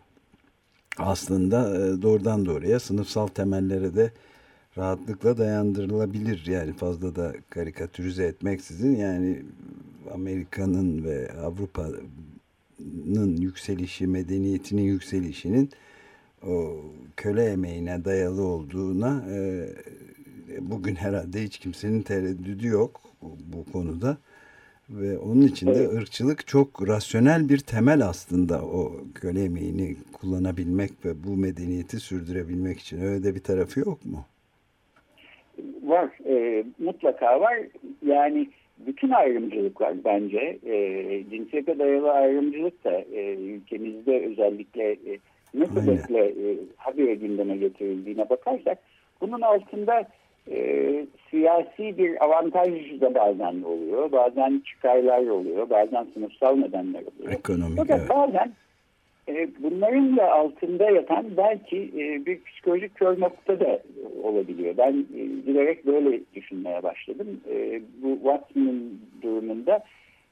aslında 1.00 1.78
e, 1.78 2.02
doğrudan 2.02 2.46
doğruya 2.46 2.80
sınıfsal 2.80 3.28
temellere 3.28 3.96
de 3.96 4.12
rahatlıkla 4.78 5.38
dayandırılabilir. 5.38 6.46
Yani 6.48 6.74
fazla 6.74 7.16
da 7.16 7.34
karikatürize 7.50 8.24
etmeksizin 8.24 8.96
yani 8.96 9.44
Amerika'nın 10.14 11.04
ve 11.04 11.32
Avrupa'nın 11.46 13.38
yükselişi, 13.38 14.08
medeniyetinin 14.08 14.82
yükselişinin 14.82 15.70
o 16.48 16.82
köle 17.18 17.46
emeğine 17.46 18.06
dayalı 18.06 18.44
olduğuna 18.44 19.26
e, 19.30 19.70
bugün 20.60 20.96
herhalde 20.96 21.44
hiç 21.44 21.58
kimsenin 21.58 22.02
tereddüdü 22.02 22.68
yok 22.68 23.02
bu 23.22 23.72
konuda. 23.72 24.18
Ve 24.89 25.17
onun 25.17 25.41
için 25.41 25.67
de 25.67 25.80
evet. 25.80 25.93
ırkçılık 25.93 26.47
çok 26.47 26.88
rasyonel 26.88 27.50
bir 27.50 27.58
temel 27.58 28.02
aslında 28.02 28.62
o 28.62 28.91
köle 29.15 29.43
emeğini 29.43 29.95
kullanabilmek 30.13 30.91
ve 31.06 31.23
bu 31.23 31.38
medeniyeti 31.38 32.00
sürdürebilmek 32.00 32.80
için. 32.80 33.02
Öyle 33.02 33.23
de 33.23 33.36
bir 33.36 33.43
tarafı 33.43 33.80
yok 33.80 34.06
mu? 34.06 34.26
Var. 35.84 36.10
E, 36.26 36.63
mutlaka 36.80 37.41
var. 37.41 37.58
Yani 38.06 38.50
bütün 38.78 39.10
ayrımcılıklar 39.10 40.04
bence 40.06 40.60
e, 40.65 41.23
cinsiyete 41.30 41.80
dayalı 41.80 42.12
ayrımcılık 42.12 42.84
da 42.84 42.91
e, 42.91 43.36
ülkemizde 43.36 44.26
özellikle 44.26 44.91
e, 44.91 45.19
ne 45.54 45.65
sebeple 45.65 46.26
e, 46.26 46.58
habire 46.78 47.15
gündeme 47.15 47.58
getirildiğine 47.58 48.30
bakarsak 48.30 48.78
bunun 49.21 49.41
altında 49.41 50.08
e, 50.52 51.06
siyasi 51.30 51.98
bir 51.98 52.24
avantaj 52.26 53.02
da 53.02 53.16
bazen 53.16 53.62
oluyor. 53.62 54.12
Bazen 54.12 54.64
çıkarlar 54.66 55.28
oluyor. 55.28 55.70
Bazen 55.70 56.08
sınıfsal 56.14 56.56
nedenler 56.56 57.02
oluyor. 57.02 57.32
Ekonomik, 57.32 57.78
Fakat 57.78 58.00
evet. 58.00 58.10
bazen 58.10 58.54
e, 59.30 59.50
bunların 59.60 60.18
da 60.18 60.32
altında 60.32 60.90
yatan 60.90 61.26
belki 61.38 61.78
e, 61.78 62.26
bir 62.26 62.44
psikolojik 62.44 62.96
kör 62.96 63.20
nokta 63.20 63.60
da 63.60 63.82
olabiliyor. 64.24 64.78
Ben 64.78 65.06
e, 65.16 65.48
bilerek 65.48 65.86
böyle 65.86 66.20
düşünmeye 66.36 66.84
başladım. 66.84 67.42
E, 67.50 67.82
bu 68.02 68.16
Watson'ın 68.16 69.02
durumunda 69.22 69.84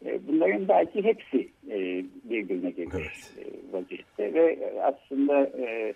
e, 0.05 0.19
bunların 0.27 0.67
belki 0.67 1.03
hepsi 1.03 1.47
e, 1.69 2.03
birbirine 2.23 2.69
girmiş 2.69 2.95
evet. 2.95 3.33
e, 3.39 3.77
vaziyette 3.77 4.33
ve 4.33 4.59
aslında 4.83 5.43
e, 5.43 5.93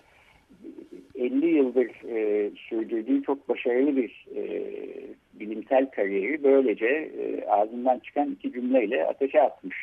50 1.16 1.46
yıldır 1.46 1.88
e, 2.10 2.50
sürdürdüğü 2.70 3.24
çok 3.24 3.50
başarılı 3.50 3.96
bir 3.98 4.26
e, 4.36 4.64
bilimsel 5.34 5.90
kariyeri 5.90 6.44
böylece 6.44 6.86
e, 6.86 7.46
ağzından 7.46 8.00
çıkan 8.00 8.32
iki 8.32 8.52
cümleyle 8.52 9.06
ateşe 9.06 9.42
atmış 9.42 9.76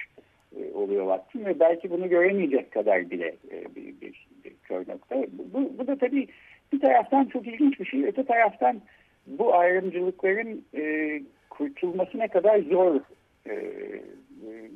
e, 0.56 0.72
oluyor 0.74 1.06
Watson 1.06 1.44
ve 1.44 1.60
belki 1.60 1.90
bunu 1.90 2.08
göremeyecek 2.08 2.70
kadar 2.70 3.10
bile 3.10 3.34
e, 3.50 3.74
bir, 3.76 4.00
bir, 4.00 4.26
bir 4.44 4.52
kör 4.62 4.78
nokta. 4.78 5.16
Bu, 5.54 5.78
bu 5.78 5.86
da 5.86 5.96
tabii 5.96 6.28
bir 6.72 6.80
taraftan 6.80 7.24
çok 7.24 7.46
ilginç 7.46 7.80
bir 7.80 7.84
şey. 7.84 8.04
Öte 8.04 8.24
taraftan 8.24 8.80
bu 9.26 9.54
ayrımcılıkların 9.54 10.64
e, 10.74 11.22
kurtulması 11.50 12.18
ne 12.18 12.28
kadar 12.28 12.58
zor, 12.58 13.00
e, 13.46 13.54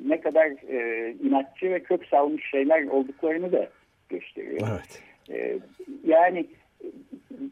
ne 0.05 0.21
kadar 0.21 0.47
e, 0.69 1.11
inatçı 1.23 1.69
ve 1.69 1.83
kök 1.83 2.05
salmış 2.05 2.49
şeyler 2.49 2.83
olduklarını 2.83 3.51
da 3.51 3.69
gösteriyor. 4.09 4.67
Evet. 4.71 5.10
E, 5.33 5.59
yani 6.07 6.45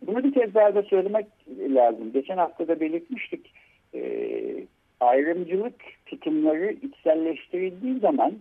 bunu 0.08 0.24
bir 0.24 0.34
kez 0.34 0.54
daha 0.54 0.76
da 0.76 0.84
söylemek 0.84 1.26
lazım. 1.60 2.12
Geçen 2.14 2.38
hafta 2.38 2.68
da 2.68 2.80
belirtmiştik. 2.80 3.54
E, 3.94 4.02
ayrımcılık 5.00 5.76
tutumları 6.06 6.72
içselleştirildiği 6.72 8.00
zaman 8.00 8.34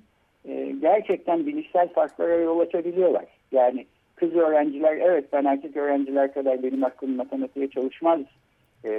e, 0.49 0.75
gerçekten 0.81 1.47
bilişsel 1.47 1.89
farklara 1.89 2.35
yol 2.35 2.61
açabiliyorlar. 2.61 3.25
Yani 3.53 3.87
kız 4.17 4.35
öğrenciler 4.35 4.97
evet 4.97 5.25
ben 5.33 5.45
erkek 5.45 5.77
öğrenciler 5.77 6.35
kadar 6.35 6.63
benim 6.63 6.85
aklım 6.85 7.17
matematiğe 7.17 7.71
çalışmaz 7.71 8.21
e, 8.85 8.91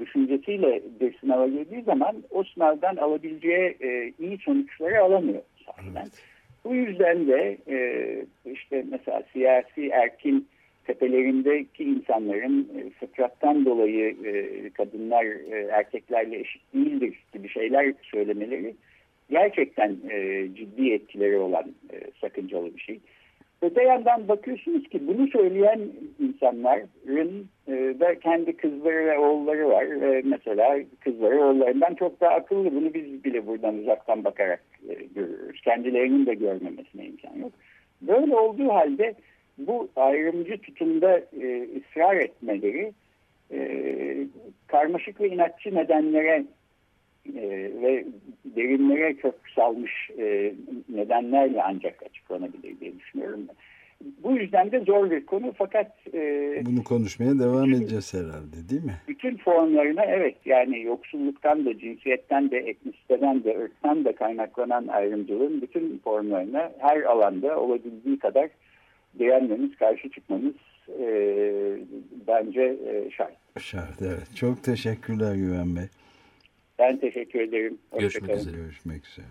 düşüncesiyle 0.00 0.82
bir 1.00 1.18
sınava 1.18 1.46
girdiği 1.46 1.82
zaman 1.82 2.16
o 2.30 2.44
sınavdan 2.44 2.96
alabileceği 2.96 3.76
e, 3.80 4.12
iyi 4.18 4.38
sonuçları 4.38 5.02
alamıyor. 5.02 5.42
Evet. 5.82 6.24
Bu 6.64 6.74
yüzden 6.74 7.28
de 7.28 7.58
e, 7.68 7.78
işte 8.52 8.84
mesela 8.90 9.22
siyasi 9.32 9.88
erkin 9.88 10.48
tepelerindeki 10.84 11.84
insanların 11.84 12.68
e, 12.78 12.90
fıtrattan 12.90 13.64
dolayı 13.64 14.16
e, 14.24 14.70
kadınlar 14.70 15.24
e, 15.24 15.68
erkeklerle 15.72 16.40
eşit 16.40 16.62
değildir 16.74 17.24
gibi 17.32 17.48
şeyler 17.48 17.94
söylemeleri 18.02 18.74
gerçekten 19.30 19.96
ciddi 20.54 20.92
etkileri 20.92 21.36
olan 21.36 21.74
e, 21.92 22.00
sakıncalı 22.20 22.76
bir 22.76 22.80
şey. 22.80 23.00
Öte 23.62 23.82
yandan 23.82 24.28
bakıyorsunuz 24.28 24.88
ki 24.88 25.06
bunu 25.06 25.28
söyleyen 25.28 25.80
insanların 26.18 27.48
e, 27.68 27.72
da 28.00 28.18
kendi 28.18 28.56
kızları 28.56 29.06
ve 29.06 29.18
oğulları 29.18 29.68
var. 29.68 29.84
E, 29.84 30.22
mesela 30.24 30.78
kızları 31.00 31.40
oğullarından 31.44 31.94
çok 31.94 32.20
daha 32.20 32.30
akıllı. 32.30 32.74
Bunu 32.74 32.94
biz 32.94 33.24
bile 33.24 33.46
buradan 33.46 33.78
uzaktan 33.78 34.24
bakarak 34.24 34.62
e, 34.88 34.94
görüyoruz. 35.14 35.60
Kendilerinin 35.64 36.26
de 36.26 36.34
görmemesine 36.34 37.06
imkan 37.06 37.36
yok. 37.36 37.52
Böyle 38.02 38.36
olduğu 38.36 38.68
halde 38.68 39.14
bu 39.58 39.88
ayrımcı 39.96 40.58
tutumda 40.58 41.18
e, 41.18 41.68
ısrar 41.78 42.16
etmeleri 42.16 42.92
e, 43.52 43.60
karmaşık 44.66 45.20
ve 45.20 45.28
inatçı 45.28 45.74
nedenlere 45.74 46.44
e, 47.36 47.72
ve 47.82 48.04
derinlere 48.44 49.14
kök 49.14 49.34
salmış 49.54 50.10
e, 50.18 50.54
nedenlerle 50.88 51.62
ancak 51.62 52.02
açıklanabilir 52.02 52.80
diye 52.80 52.98
düşünüyorum. 52.98 53.40
Bu 54.22 54.32
yüzden 54.32 54.72
de 54.72 54.80
zor 54.80 55.10
bir 55.10 55.26
konu 55.26 55.52
fakat... 55.58 55.92
E, 56.14 56.62
Bunu 56.66 56.84
konuşmaya 56.84 57.38
devam 57.38 57.66
bütün, 57.66 57.80
edeceğiz 57.80 58.14
herhalde 58.14 58.68
değil 58.70 58.84
mi? 58.84 58.96
Bütün 59.08 59.36
formlarına 59.36 60.04
evet 60.04 60.36
yani 60.44 60.82
yoksulluktan 60.82 61.66
da 61.66 61.78
cinsiyetten 61.78 62.50
de 62.50 62.58
etnisiteden 62.58 63.44
de 63.44 63.58
ırktan 63.58 64.04
da 64.04 64.14
kaynaklanan 64.14 64.86
ayrımcılığın 64.86 65.62
bütün 65.62 65.98
formlarına 66.04 66.72
her 66.78 67.02
alanda 67.02 67.60
olabildiği 67.60 68.18
kadar 68.18 68.48
beğenmemiz, 69.14 69.76
karşı 69.76 70.10
çıkmamız 70.10 70.54
e, 71.00 71.06
bence 72.28 72.62
e, 72.62 73.10
şart. 73.10 73.32
Şart 73.58 74.02
evet. 74.02 74.36
Çok 74.36 74.64
teşekkürler 74.64 75.34
Güven 75.34 75.76
Bey. 75.76 75.84
Ben 76.80 77.00
teşekkür 77.00 77.40
ederim. 77.40 77.78
Görüşmek 77.98 78.36
üzere. 78.36 78.56
Görüşmek 78.56 79.06
üzere. 79.06 79.26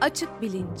Açık 0.00 0.42
Bilinç 0.42 0.80